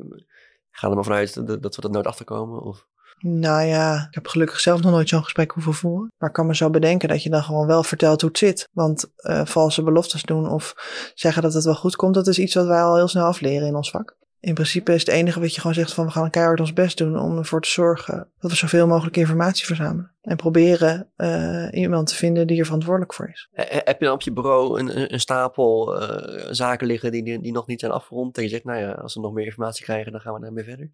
ga 0.69 0.87
er 0.89 0.95
maar 0.95 1.03
vanuit 1.03 1.47
dat, 1.47 1.63
dat 1.63 1.75
we 1.75 1.81
er 1.81 1.89
nooit 1.89 2.07
achterkomen? 2.07 2.61
Of... 2.61 2.87
Nou 3.17 3.65
ja, 3.65 4.05
ik 4.07 4.15
heb 4.15 4.27
gelukkig 4.27 4.59
zelf 4.59 4.81
nog 4.81 4.91
nooit 4.91 5.09
zo'n 5.09 5.23
gesprek 5.23 5.51
hoeven 5.51 5.73
voeren. 5.73 6.11
Maar 6.17 6.29
ik 6.29 6.35
kan 6.35 6.45
me 6.45 6.55
zo 6.55 6.69
bedenken 6.69 7.09
dat 7.09 7.23
je 7.23 7.29
dan 7.29 7.43
gewoon 7.43 7.67
wel 7.67 7.83
vertelt 7.83 8.21
hoe 8.21 8.29
het 8.29 8.39
zit. 8.39 8.69
Want 8.71 9.11
uh, 9.17 9.45
valse 9.45 9.83
beloftes 9.83 10.23
doen 10.23 10.49
of 10.49 10.73
zeggen 11.13 11.41
dat 11.41 11.53
het 11.53 11.63
wel 11.63 11.75
goed 11.75 11.95
komt, 11.95 12.13
dat 12.13 12.27
is 12.27 12.39
iets 12.39 12.53
wat 12.53 12.67
wij 12.67 12.81
al 12.81 12.95
heel 12.95 13.07
snel 13.07 13.25
afleren 13.25 13.67
in 13.67 13.75
ons 13.75 13.89
vak. 13.89 14.17
In 14.45 14.53
principe 14.53 14.93
is 14.93 14.99
het 14.99 15.09
enige 15.09 15.39
wat 15.39 15.53
je 15.53 15.61
gewoon 15.61 15.75
zegt 15.75 15.93
van 15.93 16.05
we 16.05 16.11
gaan 16.11 16.29
keihard 16.29 16.59
ons 16.59 16.73
best 16.73 16.97
doen 16.97 17.19
om 17.19 17.37
ervoor 17.37 17.61
te 17.61 17.69
zorgen 17.69 18.31
dat 18.39 18.51
we 18.51 18.57
zoveel 18.57 18.87
mogelijk 18.87 19.17
informatie 19.17 19.65
verzamelen. 19.65 20.11
En 20.21 20.35
proberen 20.37 21.11
uh, 21.17 21.67
iemand 21.71 22.07
te 22.07 22.15
vinden 22.15 22.47
die 22.47 22.59
er 22.59 22.65
verantwoordelijk 22.65 23.13
voor 23.13 23.29
is. 23.29 23.49
Heb 23.53 23.99
je 23.99 24.05
dan 24.05 24.13
op 24.13 24.21
je 24.21 24.31
bureau 24.31 24.79
een, 24.79 25.13
een 25.13 25.19
stapel 25.19 26.01
uh, 26.01 26.51
zaken 26.51 26.87
liggen 26.87 27.11
die, 27.11 27.23
die, 27.23 27.41
die, 27.41 27.51
nog 27.51 27.67
niet 27.67 27.79
zijn 27.79 27.91
afgerond? 27.91 28.37
En 28.37 28.43
je 28.43 28.49
zegt, 28.49 28.63
nou 28.63 28.79
ja, 28.79 28.91
als 28.91 29.13
we 29.13 29.21
nog 29.21 29.33
meer 29.33 29.45
informatie 29.45 29.83
krijgen, 29.83 30.11
dan 30.11 30.21
gaan 30.21 30.33
we 30.33 30.39
daarmee 30.39 30.63
verder? 30.63 30.91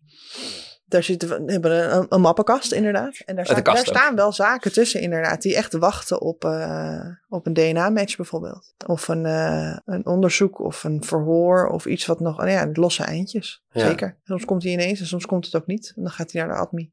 Daar 0.92 1.04
zitten 1.04 1.30
we, 1.30 1.52
hebben 1.52 1.96
een, 1.96 2.06
een 2.10 2.22
mappenkast 2.22 2.72
inderdaad. 2.72 3.22
En 3.26 3.36
daar, 3.36 3.46
staan, 3.46 3.64
daar 3.64 3.78
staan 3.78 4.16
wel 4.16 4.34
zaken 4.34 4.72
tussen 4.72 5.02
inderdaad. 5.02 5.42
Die 5.42 5.56
echt 5.56 5.74
wachten 5.74 6.22
op, 6.22 6.44
uh, 6.46 7.06
op 7.30 7.46
een 7.46 7.54
DNA-match 7.54 8.16
bijvoorbeeld. 8.16 8.74
Of 8.88 9.08
een, 9.08 9.26
uh, 9.26 9.78
een 9.86 10.06
onderzoek 10.06 10.60
of 10.60 10.84
een 10.84 11.04
verhoor 11.04 11.68
of 11.68 11.86
iets 11.86 12.06
wat 12.06 12.20
nog... 12.20 12.38
Nou 12.38 12.50
ja, 12.50 12.70
losse 12.74 13.04
eindjes. 13.04 13.64
Ja. 13.72 13.88
Zeker. 13.88 14.18
Soms 14.24 14.46
komt 14.46 14.64
hij 14.64 14.72
ineens 14.72 15.00
en 15.00 15.06
soms 15.06 15.26
komt 15.26 15.46
het 15.46 15.56
ook 15.56 15.68
niet. 15.68 15.94
En 15.96 16.04
dan 16.04 16.12
gaat 16.12 16.32
hij 16.32 16.42
naar 16.42 16.56
de 16.56 16.62
admi. 16.62 16.92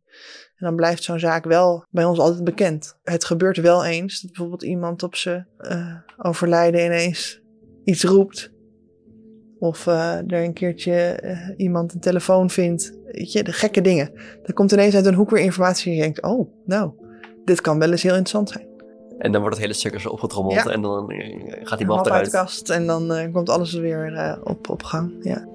En 0.56 0.66
dan 0.66 0.76
blijft 0.76 1.02
zo'n 1.02 1.18
zaak 1.18 1.44
wel 1.44 1.84
bij 1.90 2.04
ons 2.04 2.18
altijd 2.18 2.44
bekend. 2.44 2.98
Het 3.02 3.24
gebeurt 3.24 3.56
wel 3.56 3.84
eens 3.84 4.20
dat 4.20 4.30
bijvoorbeeld 4.30 4.62
iemand 4.62 5.02
op 5.02 5.14
zijn 5.14 5.48
uh, 5.60 5.96
overlijden 6.16 6.84
ineens 6.84 7.40
iets 7.84 8.04
roept. 8.04 8.56
Of 9.58 9.86
uh, 9.86 10.16
er 10.16 10.44
een 10.44 10.52
keertje 10.52 11.20
uh, 11.24 11.38
iemand 11.56 11.94
een 11.94 12.00
telefoon 12.00 12.50
vindt. 12.50 12.92
Weet 13.04 13.32
je, 13.32 13.42
de 13.42 13.52
gekke 13.52 13.80
dingen. 13.80 14.10
Er 14.44 14.52
komt 14.52 14.72
ineens 14.72 14.94
uit 14.94 15.06
een 15.06 15.14
hoek 15.14 15.30
weer 15.30 15.42
informatie 15.42 15.90
en 15.90 15.96
je 15.96 16.02
denkt, 16.02 16.22
oh, 16.22 16.50
nou, 16.64 16.90
dit 17.44 17.60
kan 17.60 17.78
wel 17.78 17.90
eens 17.90 18.02
heel 18.02 18.16
interessant 18.16 18.48
zijn. 18.48 18.66
En 19.18 19.32
dan 19.32 19.40
wordt 19.40 19.56
het 19.56 19.64
hele 19.64 19.78
circus 19.78 20.06
opgetrommeld 20.06 20.54
ja. 20.54 20.64
en 20.64 20.82
dan 20.82 21.12
gaat 21.62 21.78
die 21.78 21.86
map 21.86 22.06
eruit. 22.06 22.22
uit 22.22 22.24
de 22.24 22.30
kast 22.30 22.70
en 22.70 22.86
dan 22.86 23.12
uh, 23.12 23.32
komt 23.32 23.48
alles 23.48 23.72
weer 23.72 24.38
op, 24.44 24.68
op 24.68 24.82
gang, 24.82 25.12
ja. 25.20 25.46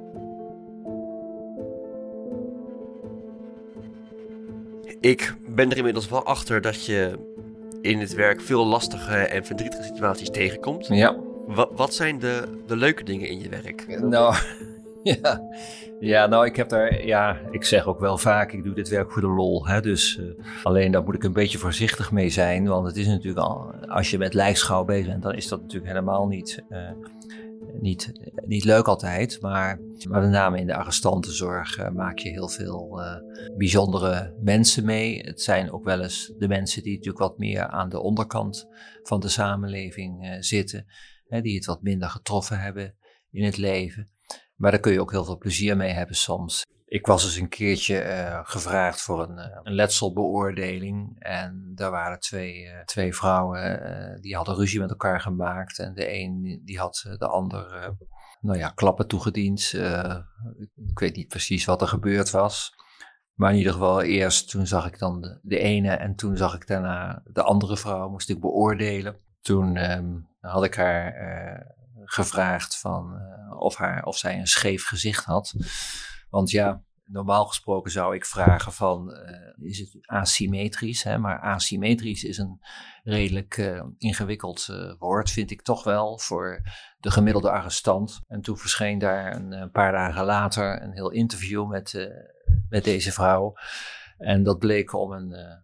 Ik 5.00 5.36
ben 5.48 5.72
er 5.72 5.78
inmiddels 5.78 6.10
wel 6.10 6.24
achter 6.24 6.62
dat 6.62 6.86
je 6.86 7.20
in 7.82 8.00
het 8.00 8.14
werk 8.14 8.42
veel 8.42 8.66
lastige 8.66 9.16
en 9.16 9.46
verdrietige 9.46 9.84
situaties 9.84 10.30
tegenkomt. 10.30 10.88
Ja. 10.88 11.16
Wat, 11.46 11.70
wat 11.76 11.94
zijn 11.94 12.20
de, 12.20 12.64
de 12.68 12.76
leuke 12.76 13.04
dingen 13.04 13.30
in 13.30 13.40
je 13.40 13.50
werk? 13.50 14.00
Nou, 14.02 14.36
ja. 15.04 15.42
ja, 16.00 16.26
nou, 16.26 16.46
ik 16.46 16.56
heb 16.56 16.70
daar, 16.70 17.06
ja, 17.06 17.40
ik 17.52 17.64
zeg 17.64 17.88
ook 17.88 18.00
wel 18.00 18.18
vaak, 18.18 18.52
ik 18.52 18.64
doe 18.64 18.74
dit 18.74 18.90
werk 18.90 19.12
voor 19.12 19.22
de 19.22 19.28
lol. 19.28 19.68
Hè? 19.68 19.82
Dus 19.82 20.18
uh, 20.18 20.26
alleen 20.64 20.92
daar 20.92 21.04
moet 21.04 21.16
ik 21.16 21.24
een 21.24 21.34
beetje 21.34 21.58
voorzichtig 21.58 22.12
mee 22.12 22.30
zijn. 22.30 22.68
Want 22.68 22.88
het 22.88 22.96
is 22.96 23.08
natuurlijk 23.08 23.48
al, 23.48 23.74
als 23.88 24.12
je 24.12 24.18
met 24.18 24.34
lijkschouw 24.34 24.84
bezig 24.84 25.08
bent, 25.08 25.24
dan 25.24 25.34
is 25.34 25.48
dat 25.48 25.62
natuurlijk 25.62 25.92
helemaal 25.92 26.28
niet. 26.28 26.64
Uh, 26.70 26.90
niet, 27.80 28.12
niet 28.46 28.64
leuk 28.64 28.88
altijd, 28.88 29.42
maar, 29.42 29.80
maar 30.10 30.22
met 30.22 30.30
name 30.30 30.60
in 30.60 30.68
de 30.68 30.76
arrestantenzorg 30.76 31.80
uh, 31.80 31.90
maak 31.90 32.18
je 32.18 32.30
heel 32.30 32.50
veel 32.50 33.02
bijzondere 33.58 34.34
mensen 34.42 34.86
mee. 34.86 35.20
Het 35.20 35.42
zijn 35.42 35.72
ook 35.72 35.84
wel 35.84 36.02
eens 36.02 36.34
de 36.38 36.48
mensen 36.48 36.84
die 36.84 36.92
natuurlijk 36.92 37.24
wat 37.24 37.38
meer 37.38 37.68
aan 37.68 37.90
de 37.90 38.00
onderkant 38.00 38.68
van 39.04 39.20
de 39.20 39.28
samenleving 39.28 40.38
zitten, 40.40 40.86
die 41.42 41.56
het 41.56 41.66
wat 41.66 41.82
minder 41.82 42.10
getroffen 42.10 42.60
hebben 42.60 42.96
in 43.32 43.44
het 43.44 43.58
leven. 43.58 44.12
Maar 44.56 44.72
daar 44.72 44.80
kun 44.80 44.92
je 44.92 45.02
ook 45.02 45.12
heel 45.12 45.26
veel 45.26 45.38
plezier 45.38 45.78
mee 45.78 45.92
hebben 45.92 46.16
soms. 46.16 46.66
Ik 46.86 47.06
was 47.06 47.24
eens 47.24 47.36
een 47.36 47.50
keertje 47.50 48.06
uh, 48.06 48.40
gevraagd 48.44 49.02
voor 49.02 49.24
een, 49.24 49.38
uh, 49.38 49.60
een, 49.64 49.74
letselbeoordeling. 49.74 51.16
En 51.20 51.72
daar 51.76 51.92
waren 51.92 52.20
twee, 52.20 52.64
uh, 52.64 52.80
twee 52.80 53.16
vrouwen 53.16 54.22
die 54.22 54.36
hadden 54.36 54.56
ruzie 54.56 54.80
met 54.80 54.90
elkaar 54.90 55.22
gemaakt. 55.22 55.80
En 55.80 55.94
de 55.94 56.14
een 56.14 56.62
die 56.66 56.80
had 56.80 57.16
de 57.18 57.28
ander 57.28 57.96
nou 58.42 58.58
ja, 58.58 58.70
klappen 58.70 59.08
toegediend. 59.08 59.74
ik 60.88 61.00
weet 61.00 61.16
niet 61.16 61.28
precies 61.28 61.66
wat 61.66 61.82
er 61.82 61.88
gebeurd 61.88 62.32
was. 62.32 62.76
Maar 63.34 63.52
in 63.52 63.58
ieder 63.58 63.74
geval 63.74 64.02
eerst 64.02 64.50
toen 64.50 64.68
zag 64.68 64.88
ik 64.88 65.00
dan 65.00 65.22
de, 65.22 65.40
de 65.42 65.60
ene 65.60 65.90
en 65.90 66.16
toen 66.16 66.38
zag 66.38 66.56
ik 66.56 66.68
daarna 66.68 67.24
de 67.26 67.44
andere 67.44 67.78
vrouw, 67.78 68.10
moest 68.10 68.30
ik 68.30 68.40
beoordelen. 68.40 69.18
Toen 69.42 69.78
had 70.52 70.64
ik 70.64 70.76
haar 70.76 71.76
gevraagd 72.06 72.80
van, 72.80 73.22
of, 73.60 73.76
haar, 73.76 74.04
of 74.04 74.18
zij 74.18 74.40
een 74.40 74.48
scheef 74.48 74.86
gezicht 74.86 75.24
had. 75.26 75.54
Want 76.30 76.50
ja, 76.50 76.82
normaal 77.06 77.46
gesproken 77.46 77.92
zou 77.92 78.16
ik 78.16 78.26
vragen 78.26 78.74
van, 78.74 79.12
uh, 79.12 79.68
is 79.70 79.80
het 79.80 79.98
asymmetrisch? 80.02 81.04
Hè? 81.04 81.18
Maar 81.18 81.40
asymmetrisch 81.40 82.24
is 82.24 82.38
een 82.38 82.60
redelijk 83.04 83.82
ingewikkeld 83.98 84.68
woord, 85.00 85.32
vind 85.32 85.52
ik 85.52 85.62
toch 85.62 85.84
wel, 85.84 86.20
voor 86.20 86.62
de 87.00 87.12
gemiddelde 87.12 87.52
arrestant. 87.52 88.22
En 88.28 88.42
toen 88.42 88.58
verscheen 88.58 89.00
daar 89.00 89.36
een, 89.36 89.52
een 89.52 89.72
paar 89.72 89.92
dagen 89.92 90.26
later 90.26 90.82
een 90.82 90.94
heel 90.94 91.12
interview 91.12 91.68
met, 91.68 92.10
met 92.70 92.84
deze 92.84 93.12
vrouw. 93.12 93.54
En 94.18 94.44
dat 94.44 94.60
bleek 94.60 94.94
om 94.94 95.12
een 95.12 95.62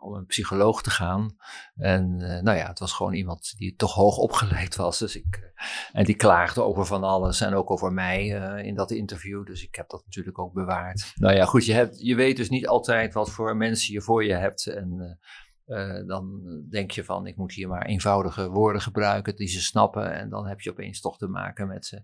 om 0.00 0.14
een 0.14 0.26
psycholoog 0.26 0.82
te 0.82 0.90
gaan. 0.90 1.36
En 1.76 2.18
uh, 2.20 2.40
nou 2.40 2.56
ja, 2.56 2.66
het 2.66 2.78
was 2.78 2.92
gewoon 2.92 3.12
iemand 3.12 3.54
die 3.56 3.74
toch 3.76 3.94
hoog 3.94 4.16
opgeleid 4.16 4.76
was. 4.76 4.98
Dus 4.98 5.16
ik, 5.16 5.38
uh, 5.40 5.64
en 5.92 6.04
die 6.04 6.14
klaagde 6.14 6.62
over 6.62 6.86
van 6.86 7.04
alles 7.04 7.40
en 7.40 7.54
ook 7.54 7.70
over 7.70 7.92
mij 7.92 8.40
uh, 8.40 8.66
in 8.66 8.74
dat 8.74 8.90
interview. 8.90 9.46
Dus 9.46 9.62
ik 9.62 9.74
heb 9.74 9.88
dat 9.88 10.02
natuurlijk 10.04 10.38
ook 10.38 10.52
bewaard. 10.52 11.12
Nou 11.14 11.34
ja, 11.34 11.44
goed, 11.44 11.64
je, 11.64 11.72
hebt, 11.72 12.00
je 12.00 12.14
weet 12.14 12.36
dus 12.36 12.48
niet 12.48 12.66
altijd 12.66 13.14
wat 13.14 13.30
voor 13.30 13.56
mensen 13.56 13.92
je 13.92 14.00
voor 14.00 14.24
je 14.24 14.34
hebt. 14.34 14.66
En 14.66 15.18
Uh, 15.70 16.06
dan 16.06 16.42
denk 16.70 16.90
je 16.90 17.04
van, 17.04 17.26
ik 17.26 17.36
moet 17.36 17.52
hier 17.52 17.68
maar 17.68 17.86
eenvoudige 17.86 18.48
woorden 18.48 18.82
gebruiken 18.82 19.36
die 19.36 19.48
ze 19.48 19.60
snappen. 19.60 20.12
En 20.12 20.28
dan 20.28 20.46
heb 20.46 20.60
je 20.60 20.70
opeens 20.70 21.00
toch 21.00 21.18
te 21.18 21.26
maken 21.26 21.68
met 21.68 21.90
uh, 21.94 22.00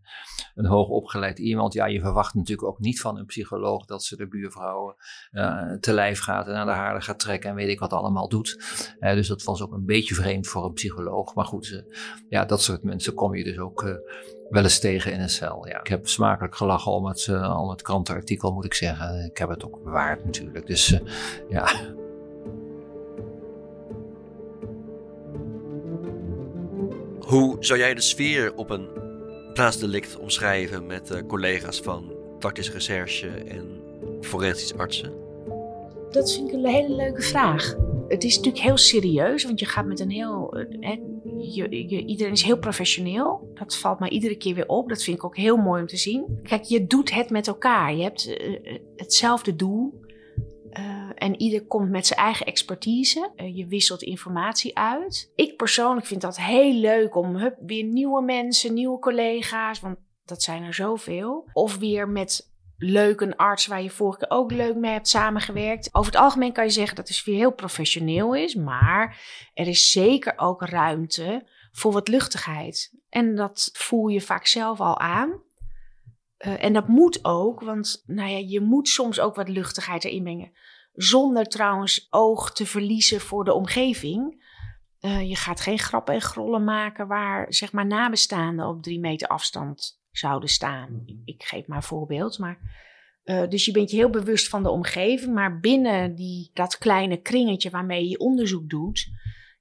een 0.54 0.66
hoogopgeleid 0.66 1.38
iemand. 1.38 1.72
Ja, 1.72 1.86
je 1.86 2.00
verwacht 2.00 2.34
natuurlijk 2.34 2.68
ook 2.68 2.78
niet 2.78 3.00
van 3.00 3.18
een 3.18 3.26
psycholoog 3.26 3.84
dat 3.84 4.04
ze 4.04 4.16
de 4.16 4.28
buurvrouwen 4.28 4.94
uh, 5.32 5.72
te 5.72 5.92
lijf 5.92 6.20
gaat 6.20 6.46
en 6.46 6.54
aan 6.54 6.66
de 6.66 6.72
haren 6.72 7.02
gaat 7.02 7.18
trekken 7.18 7.50
en 7.50 7.56
weet 7.56 7.68
ik 7.68 7.78
wat 7.78 7.92
allemaal 7.92 8.28
doet. 8.28 8.56
dus 9.00 9.28
dat 9.28 9.42
was 9.42 9.62
ook 9.62 9.72
een 9.72 9.84
beetje 9.84 10.14
vreemd 10.14 10.46
voor 10.46 10.64
een 10.64 10.72
psycholoog. 10.72 11.34
Maar 11.34 11.44
goed, 11.44 11.84
ja, 12.28 12.44
dat 12.44 12.62
soort 12.62 12.82
mensen 12.82 13.14
kom 13.14 13.34
je 13.34 13.44
dus 13.44 13.58
ook 13.58 14.00
wel 14.48 14.62
eens 14.62 14.78
tegen 14.78 15.12
in 15.12 15.20
een 15.20 15.28
cel. 15.28 15.68
Ja. 15.68 15.80
Ik 15.80 15.86
heb 15.86 16.08
smakelijk 16.08 16.56
gelachen 16.56 16.92
om 16.92 17.06
het, 17.06 17.28
om 17.58 17.70
het 17.70 17.82
krantenartikel, 17.82 18.52
moet 18.52 18.64
ik 18.64 18.74
zeggen. 18.74 19.24
Ik 19.24 19.38
heb 19.38 19.48
het 19.48 19.64
ook 19.64 19.82
bewaard 19.82 20.24
natuurlijk. 20.24 20.66
Dus 20.66 21.00
ja. 21.48 21.68
Hoe 27.36 27.56
zou 27.60 27.78
jij 27.78 27.94
de 27.94 28.00
sfeer 28.00 28.54
op 28.54 28.70
een 28.70 28.88
plaatsdelict 29.52 30.18
omschrijven 30.18 30.86
met 30.86 31.10
uh, 31.10 31.18
collega's 31.26 31.80
van 31.80 32.12
tactische 32.38 32.72
recherche 32.72 33.28
en 33.28 33.80
forensisch 34.20 34.76
artsen? 34.76 35.12
Dat 36.10 36.32
vind 36.32 36.48
ik 36.48 36.54
een 36.54 36.66
hele 36.66 36.94
leuke 36.94 37.22
vraag. 37.22 37.74
Het 38.08 38.24
is 38.24 38.36
natuurlijk 38.36 38.64
heel 38.64 38.76
serieus, 38.76 39.44
want 39.44 39.60
je 39.60 39.66
gaat 39.66 39.86
met 39.86 40.00
een 40.00 40.10
heel. 40.10 40.54
Hè, 40.80 41.00
je, 41.40 41.88
je, 41.88 42.04
iedereen 42.04 42.32
is 42.32 42.42
heel 42.42 42.58
professioneel. 42.58 43.50
Dat 43.54 43.76
valt 43.76 43.98
mij 43.98 44.08
iedere 44.08 44.36
keer 44.36 44.54
weer 44.54 44.68
op. 44.68 44.88
Dat 44.88 45.02
vind 45.02 45.16
ik 45.16 45.24
ook 45.24 45.36
heel 45.36 45.56
mooi 45.56 45.80
om 45.80 45.86
te 45.86 45.96
zien. 45.96 46.40
Kijk, 46.42 46.62
je 46.62 46.86
doet 46.86 47.14
het 47.14 47.30
met 47.30 47.46
elkaar. 47.46 47.94
Je 47.94 48.02
hebt 48.02 48.28
uh, 48.28 48.78
hetzelfde 48.96 49.56
doel. 49.56 50.00
En 51.16 51.40
ieder 51.40 51.66
komt 51.66 51.90
met 51.90 52.06
zijn 52.06 52.20
eigen 52.20 52.46
expertise. 52.46 53.32
Uh, 53.36 53.56
je 53.56 53.66
wisselt 53.66 54.02
informatie 54.02 54.78
uit. 54.78 55.32
Ik 55.34 55.56
persoonlijk 55.56 56.06
vind 56.06 56.20
dat 56.20 56.36
heel 56.36 56.72
leuk 56.72 57.14
om 57.16 57.36
hup, 57.36 57.56
weer 57.60 57.84
nieuwe 57.84 58.22
mensen, 58.22 58.74
nieuwe 58.74 58.98
collega's, 58.98 59.80
want 59.80 59.96
dat 60.24 60.42
zijn 60.42 60.62
er 60.62 60.74
zoveel. 60.74 61.48
Of 61.52 61.78
weer 61.78 62.08
met 62.08 62.54
leuk 62.78 63.20
een 63.20 63.36
arts 63.36 63.66
waar 63.66 63.82
je 63.82 63.90
vorige 63.90 64.18
keer 64.18 64.30
ook 64.30 64.52
leuk 64.52 64.76
mee 64.76 64.92
hebt 64.92 65.08
samengewerkt. 65.08 65.88
Over 65.92 66.12
het 66.12 66.20
algemeen 66.20 66.52
kan 66.52 66.64
je 66.64 66.70
zeggen 66.70 66.96
dat 66.96 67.06
de 67.06 67.12
sfeer 67.12 67.36
heel 67.36 67.54
professioneel 67.54 68.34
is, 68.34 68.54
maar 68.54 69.20
er 69.54 69.68
is 69.68 69.90
zeker 69.90 70.32
ook 70.36 70.62
ruimte 70.62 71.48
voor 71.72 71.92
wat 71.92 72.08
luchtigheid. 72.08 72.94
En 73.08 73.34
dat 73.34 73.70
voel 73.72 74.08
je 74.08 74.20
vaak 74.20 74.46
zelf 74.46 74.80
al 74.80 74.98
aan. 74.98 75.44
Uh, 76.46 76.64
en 76.64 76.72
dat 76.72 76.88
moet 76.88 77.24
ook, 77.24 77.60
want 77.60 78.02
nou 78.06 78.30
ja, 78.30 78.38
je 78.38 78.60
moet 78.60 78.88
soms 78.88 79.20
ook 79.20 79.34
wat 79.34 79.48
luchtigheid 79.48 80.04
erin 80.04 80.22
brengen. 80.22 80.52
Zonder 80.96 81.44
trouwens 81.44 82.06
oog 82.10 82.52
te 82.52 82.66
verliezen 82.66 83.20
voor 83.20 83.44
de 83.44 83.52
omgeving. 83.52 84.44
Uh, 85.00 85.28
je 85.28 85.36
gaat 85.36 85.60
geen 85.60 85.78
grappen 85.78 86.14
en 86.14 86.20
grollen 86.20 86.64
maken 86.64 87.06
waar 87.06 87.46
zeg 87.48 87.72
maar 87.72 87.86
nabestaanden 87.86 88.66
op 88.66 88.82
drie 88.82 89.00
meter 89.00 89.28
afstand 89.28 90.00
zouden 90.10 90.48
staan. 90.48 91.04
Ik 91.24 91.42
geef 91.42 91.66
maar 91.66 91.76
een 91.76 91.82
voorbeeld. 91.82 92.38
Maar, 92.38 92.58
uh, 93.24 93.48
dus 93.48 93.64
je 93.64 93.72
bent 93.72 93.90
je 93.90 93.96
heel 93.96 94.10
bewust 94.10 94.48
van 94.48 94.62
de 94.62 94.70
omgeving, 94.70 95.34
maar 95.34 95.60
binnen 95.60 96.14
die, 96.14 96.50
dat 96.52 96.78
kleine 96.78 97.16
kringetje 97.16 97.70
waarmee 97.70 98.08
je 98.08 98.18
onderzoek 98.18 98.68
doet, 98.68 99.08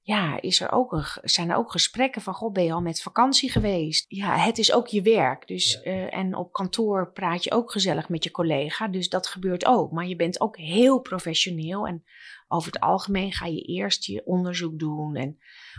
ja, 0.06 0.40
is 0.40 0.60
er 0.60 0.72
ook 0.72 0.92
een, 0.92 1.04
zijn 1.22 1.50
er 1.50 1.56
ook 1.56 1.70
gesprekken 1.70 2.22
van, 2.22 2.34
god, 2.34 2.52
ben 2.52 2.64
je 2.64 2.72
al 2.72 2.80
met 2.80 3.02
vakantie 3.02 3.50
geweest? 3.50 4.04
Ja, 4.08 4.36
het 4.36 4.58
is 4.58 4.72
ook 4.72 4.86
je 4.86 5.02
werk. 5.02 5.46
Dus, 5.46 5.80
ja. 5.84 5.90
uh, 5.90 6.14
en 6.14 6.36
op 6.36 6.52
kantoor 6.52 7.12
praat 7.12 7.44
je 7.44 7.52
ook 7.52 7.72
gezellig 7.72 8.08
met 8.08 8.24
je 8.24 8.30
collega. 8.30 8.88
Dus 8.88 9.08
dat 9.08 9.26
gebeurt 9.26 9.64
ook. 9.64 9.92
Maar 9.92 10.06
je 10.06 10.16
bent 10.16 10.40
ook 10.40 10.56
heel 10.56 11.00
professioneel. 11.00 11.86
En 11.86 12.04
over 12.48 12.72
het 12.72 12.80
algemeen 12.80 13.32
ga 13.32 13.46
je 13.46 13.60
eerst 13.60 14.04
je 14.04 14.26
onderzoek 14.26 14.78
doen. 14.78 15.16
En 15.16 15.28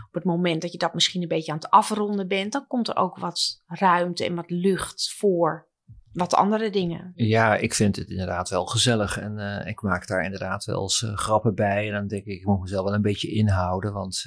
op 0.06 0.14
het 0.14 0.24
moment 0.24 0.62
dat 0.62 0.72
je 0.72 0.78
dat 0.78 0.94
misschien 0.94 1.22
een 1.22 1.28
beetje 1.28 1.52
aan 1.52 1.58
het 1.58 1.70
afronden 1.70 2.28
bent, 2.28 2.52
dan 2.52 2.66
komt 2.66 2.88
er 2.88 2.96
ook 2.96 3.18
wat 3.18 3.62
ruimte 3.66 4.24
en 4.24 4.34
wat 4.34 4.50
lucht 4.50 5.14
voor 5.16 5.67
wat 6.12 6.34
andere 6.34 6.70
dingen. 6.70 7.12
Ja, 7.14 7.56
ik 7.56 7.74
vind 7.74 7.96
het 7.96 8.10
inderdaad 8.10 8.48
wel 8.48 8.66
gezellig. 8.66 9.18
En 9.18 9.38
uh, 9.38 9.66
ik 9.66 9.82
maak 9.82 10.06
daar 10.06 10.24
inderdaad 10.24 10.64
wel 10.64 10.82
eens 10.82 11.02
uh, 11.02 11.16
grappen 11.16 11.54
bij. 11.54 11.86
En 11.86 11.92
dan 11.92 12.06
denk 12.06 12.24
ik, 12.24 12.38
ik 12.38 12.46
moet 12.46 12.60
mezelf 12.60 12.84
wel 12.84 12.94
een 12.94 13.02
beetje 13.02 13.30
inhouden. 13.30 13.92
Want 13.92 14.24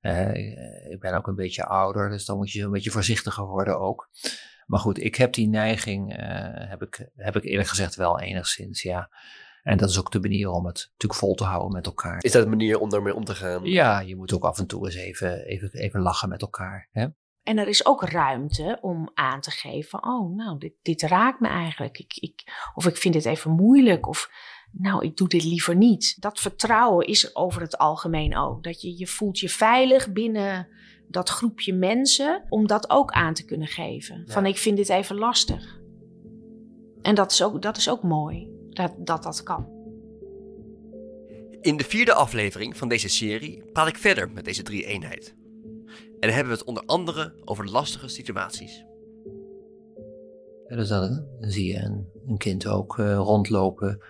uh, 0.00 0.34
ik 0.90 1.00
ben 1.00 1.14
ook 1.14 1.26
een 1.26 1.34
beetje 1.34 1.64
ouder. 1.64 2.10
Dus 2.10 2.24
dan 2.24 2.36
moet 2.36 2.52
je 2.52 2.62
een 2.62 2.70
beetje 2.70 2.90
voorzichtiger 2.90 3.44
worden 3.44 3.80
ook. 3.80 4.08
Maar 4.66 4.80
goed, 4.80 4.98
ik 4.98 5.14
heb 5.14 5.32
die 5.32 5.48
neiging, 5.48 6.14
heb, 6.68 6.82
ik, 6.82 7.10
heb 7.14 7.36
ik 7.36 7.44
eerlijk 7.44 7.68
gezegd 7.68 7.94
wel 7.94 8.20
enigszins, 8.20 8.82
ja. 8.82 9.10
En 9.62 9.76
dat 9.76 9.90
is 9.90 9.98
ook 9.98 10.12
de 10.12 10.20
manier 10.20 10.50
om 10.50 10.66
het 10.66 10.88
natuurlijk 10.92 11.20
vol 11.20 11.34
te 11.34 11.44
houden 11.44 11.72
met 11.72 11.86
elkaar. 11.86 12.18
Is 12.20 12.32
dat 12.32 12.42
een 12.42 12.48
manier 12.48 12.78
om 12.78 12.90
daarmee 12.90 13.14
om 13.14 13.24
te 13.24 13.34
gaan? 13.34 13.64
Ja, 13.64 14.00
je 14.00 14.16
moet 14.16 14.32
ook 14.32 14.44
af 14.44 14.58
en 14.58 14.66
toe 14.66 14.84
eens 14.84 14.94
even, 14.94 15.44
even, 15.44 15.72
even 15.72 16.00
lachen 16.00 16.28
met 16.28 16.42
elkaar. 16.42 16.88
Hè? 16.92 17.06
En 17.46 17.58
er 17.58 17.68
is 17.68 17.86
ook 17.86 18.02
ruimte 18.02 18.78
om 18.80 19.10
aan 19.14 19.40
te 19.40 19.50
geven: 19.50 20.04
oh, 20.04 20.36
nou, 20.36 20.58
dit, 20.58 20.72
dit 20.82 21.02
raakt 21.02 21.40
me 21.40 21.48
eigenlijk. 21.48 21.98
Ik, 21.98 22.16
ik, 22.20 22.70
of 22.74 22.86
ik 22.86 22.96
vind 22.96 23.14
dit 23.14 23.24
even 23.24 23.50
moeilijk. 23.50 24.06
Of 24.06 24.30
nou, 24.72 25.04
ik 25.04 25.16
doe 25.16 25.28
dit 25.28 25.44
liever 25.44 25.76
niet. 25.76 26.16
Dat 26.20 26.40
vertrouwen 26.40 27.06
is 27.06 27.24
er 27.24 27.30
over 27.34 27.60
het 27.60 27.78
algemeen 27.78 28.36
ook. 28.36 28.62
Dat 28.62 28.80
je, 28.80 28.98
je 28.98 29.06
voelt 29.06 29.38
je 29.38 29.48
veilig 29.48 30.12
binnen 30.12 30.68
dat 31.08 31.28
groepje 31.28 31.72
mensen 31.72 32.44
om 32.48 32.66
dat 32.66 32.90
ook 32.90 33.10
aan 33.10 33.34
te 33.34 33.44
kunnen 33.44 33.68
geven. 33.68 34.22
Ja. 34.26 34.32
Van 34.32 34.46
ik 34.46 34.56
vind 34.56 34.76
dit 34.76 34.88
even 34.88 35.16
lastig. 35.16 35.80
En 37.02 37.14
dat 37.14 37.32
is 37.32 37.42
ook, 37.42 37.62
dat 37.62 37.76
is 37.76 37.90
ook 37.90 38.02
mooi, 38.02 38.48
dat, 38.70 38.94
dat 38.98 39.22
dat 39.22 39.42
kan. 39.42 39.74
In 41.60 41.76
de 41.76 41.84
vierde 41.84 42.14
aflevering 42.14 42.76
van 42.76 42.88
deze 42.88 43.08
serie 43.08 43.62
praat 43.72 43.88
ik 43.88 43.96
verder 43.96 44.30
met 44.30 44.44
deze 44.44 44.62
drie 44.62 44.84
eenheid. 44.84 45.36
En 46.20 46.32
hebben 46.32 46.52
we 46.52 46.58
het 46.58 46.68
onder 46.68 46.82
andere 46.86 47.32
over 47.44 47.70
lastige 47.70 48.08
situaties. 48.08 48.84
Ja, 50.68 50.76
dan, 50.76 51.26
zie 51.40 51.72
je 51.72 51.78
een, 51.78 52.06
een 52.26 52.38
kind 52.38 52.66
ook 52.66 52.98
uh, 52.98 53.14
rondlopen, 53.16 54.00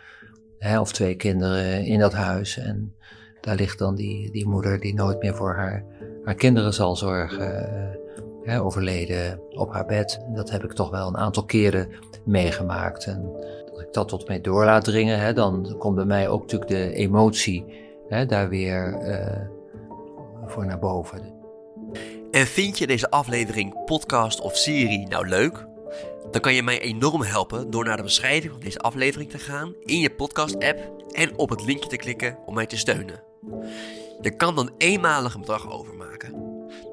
of 0.80 0.92
twee 0.92 1.14
kinderen 1.14 1.84
in 1.84 1.98
dat 1.98 2.12
huis. 2.12 2.58
En 2.58 2.94
daar 3.40 3.56
ligt 3.56 3.78
dan 3.78 3.94
die, 3.94 4.30
die 4.30 4.48
moeder 4.48 4.80
die 4.80 4.94
nooit 4.94 5.22
meer 5.22 5.34
voor 5.34 5.54
haar, 5.54 5.84
haar 6.24 6.34
kinderen 6.34 6.74
zal 6.74 6.96
zorgen, 6.96 7.68
uh, 7.68 8.22
hè, 8.42 8.62
overleden 8.62 9.40
op 9.50 9.72
haar 9.72 9.86
bed. 9.86 10.20
Dat 10.34 10.50
heb 10.50 10.64
ik 10.64 10.72
toch 10.72 10.90
wel 10.90 11.08
een 11.08 11.16
aantal 11.16 11.44
keren 11.44 11.88
meegemaakt. 12.24 13.06
En 13.06 13.30
als 13.70 13.80
ik 13.80 13.92
dat 13.92 14.08
tot 14.08 14.28
mij 14.28 14.40
door 14.40 14.64
laat 14.64 14.84
dringen, 14.84 15.18
hè, 15.20 15.32
dan 15.32 15.74
komt 15.78 15.94
bij 15.94 16.04
mij 16.04 16.28
ook 16.28 16.40
natuurlijk 16.40 16.70
de 16.70 16.92
emotie 16.92 17.64
hè, 18.08 18.26
daar 18.26 18.48
weer 18.48 18.98
uh, 19.02 19.48
voor 20.46 20.66
naar 20.66 20.78
boven. 20.78 21.34
En 22.36 22.46
vind 22.46 22.78
je 22.78 22.86
deze 22.86 23.10
aflevering, 23.10 23.84
podcast 23.84 24.40
of 24.40 24.56
serie 24.56 25.06
nou 25.08 25.28
leuk? 25.28 25.66
Dan 26.30 26.40
kan 26.40 26.54
je 26.54 26.62
mij 26.62 26.80
enorm 26.80 27.22
helpen 27.22 27.70
door 27.70 27.84
naar 27.84 27.96
de 27.96 28.02
beschrijving 28.02 28.52
van 28.52 28.60
deze 28.60 28.78
aflevering 28.78 29.30
te 29.30 29.38
gaan 29.38 29.74
in 29.84 29.98
je 29.98 30.10
podcast-app 30.10 31.04
en 31.10 31.38
op 31.38 31.50
het 31.50 31.64
linkje 31.64 31.88
te 31.88 31.96
klikken 31.96 32.38
om 32.46 32.54
mij 32.54 32.66
te 32.66 32.76
steunen. 32.76 33.22
Je 34.20 34.36
kan 34.36 34.54
dan 34.54 34.70
eenmalig 34.78 35.34
een 35.34 35.40
bedrag 35.40 35.70
overmaken. 35.70 36.34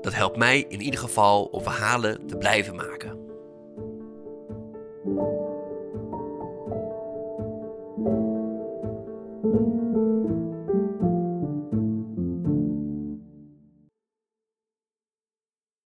Dat 0.02 0.14
helpt 0.14 0.38
mij 0.38 0.66
in 0.70 0.82
ieder 0.82 1.00
geval 1.00 1.44
om 1.44 1.64
verhalen 1.64 2.28
te 2.28 2.38
blijven 2.38 2.76
maken. 2.76 3.24